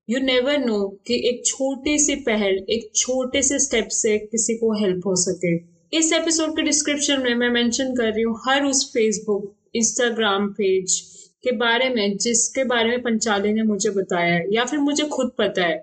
[0.07, 0.77] यू नेवर नो
[1.07, 5.55] कि एक छोटी सी पहल, एक छोटे से स्टेप से किसी को हेल्प हो सके।
[5.97, 10.99] इस एपिसोड के डिस्क्रिप्शन में मैं मेंशन कर रही हूँ हर उस फेसबुक इंस्टाग्राम पेज
[11.43, 15.31] के बारे में, जिसके बारे में पंचाली ने मुझे बताया है, या फिर मुझे खुद
[15.37, 15.77] पता है,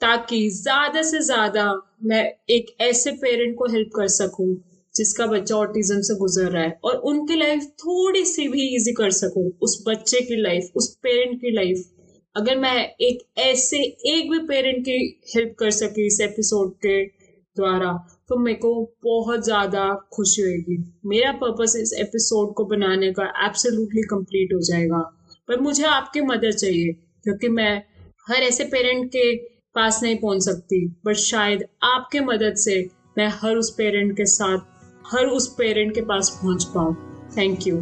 [0.00, 1.72] ताकि ज़्यादा से ज़्यादा
[2.04, 4.54] मैं एक ऐसे पेरेंट को हेल्प कर सकूँ
[4.96, 9.10] जिसका बच्चा ऑटिज्म से गुजर रहा है और उनकी लाइफ थोड़ी सी भी इजी कर
[9.10, 11.84] सकूँ, उस बच्चे की लाइफ उस पेरेंट की लाइफ
[12.36, 13.76] अगर मैं एक ऐसे
[14.10, 14.98] एक भी पेरेंट की
[15.36, 17.04] हेल्प कर सकी इस एपिसोड के
[17.56, 17.92] द्वारा
[18.28, 18.72] तो मेरे को
[19.04, 20.76] बहुत ज़्यादा खुशी होगी
[21.06, 24.98] मेरा पर्पस इस एपिसोड को बनाने का एब्सोल्युटली कंप्लीट हो जाएगा।
[25.48, 26.92] पर मुझे आपकी मदद चाहिए,
[27.24, 27.82] क्योंकि मैं
[28.28, 29.34] हर ऐसे पेरेंट के
[29.74, 32.76] पास नहीं पहुँच सकती बट शायद आपके मदद से
[33.18, 34.58] मैं हर उस पेरेंट के साथ
[35.12, 36.94] हर उस पेरेंट के पास पहुँच पाऊँ।
[37.36, 37.76] Thank you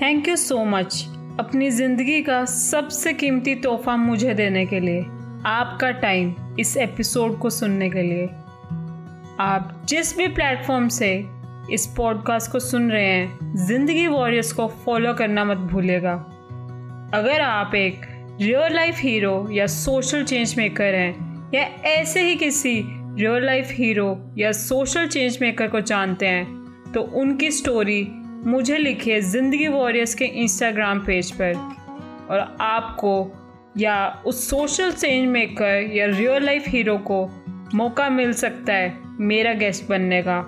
[0.00, 1.04] thank you so much
[1.40, 5.00] अपनी ज़िंदगी का सबसे कीमती तोहफा मुझे देने के लिए,
[5.46, 8.26] आपका टाइम इस एपिसोड को सुनने के लिए।
[9.40, 11.12] आप जिस भी प्लेटफॉर्म से
[11.72, 16.12] इस पॉडकास्ट को सुन रहे हैं, ज़िंदगी वॉरियर्स को फॉलो करना मत भूलेगा
[17.14, 18.06] अगर आप एक
[18.40, 22.80] रियल लाइफ हीरो या सोशल चेंज मेकर हैं, या ऐसे ही किसी
[23.18, 24.08] रियल लाइफ हीरो
[24.38, 28.02] या सोशल चेंज मेकर को जानते हैं तो उनकी स्टोरी
[28.46, 31.54] मुझे लिखिए ज़िंदगी वॉरियर्स के इंस्टाग्राम पेज पर।
[32.30, 33.12] और आपको
[33.78, 33.96] या
[34.26, 37.24] उस सोशल चेंज मेकर या रियल लाइफ हीरो को
[37.74, 40.38] मौका मिल सकता है मेरा गेस्ट बनने का।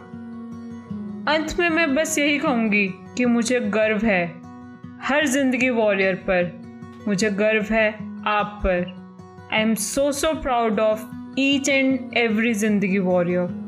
[1.33, 4.25] अंत में मैं बस यही कहूँगी कि मुझे गर्व है
[5.03, 6.53] हर ज़िंदगी वॉरियर पर।
[7.09, 7.89] मुझे गर्व है
[8.27, 8.85] आप पर।
[9.53, 11.05] I am so so proud of
[11.39, 13.68] each and every ज़िंदगी वॉरियर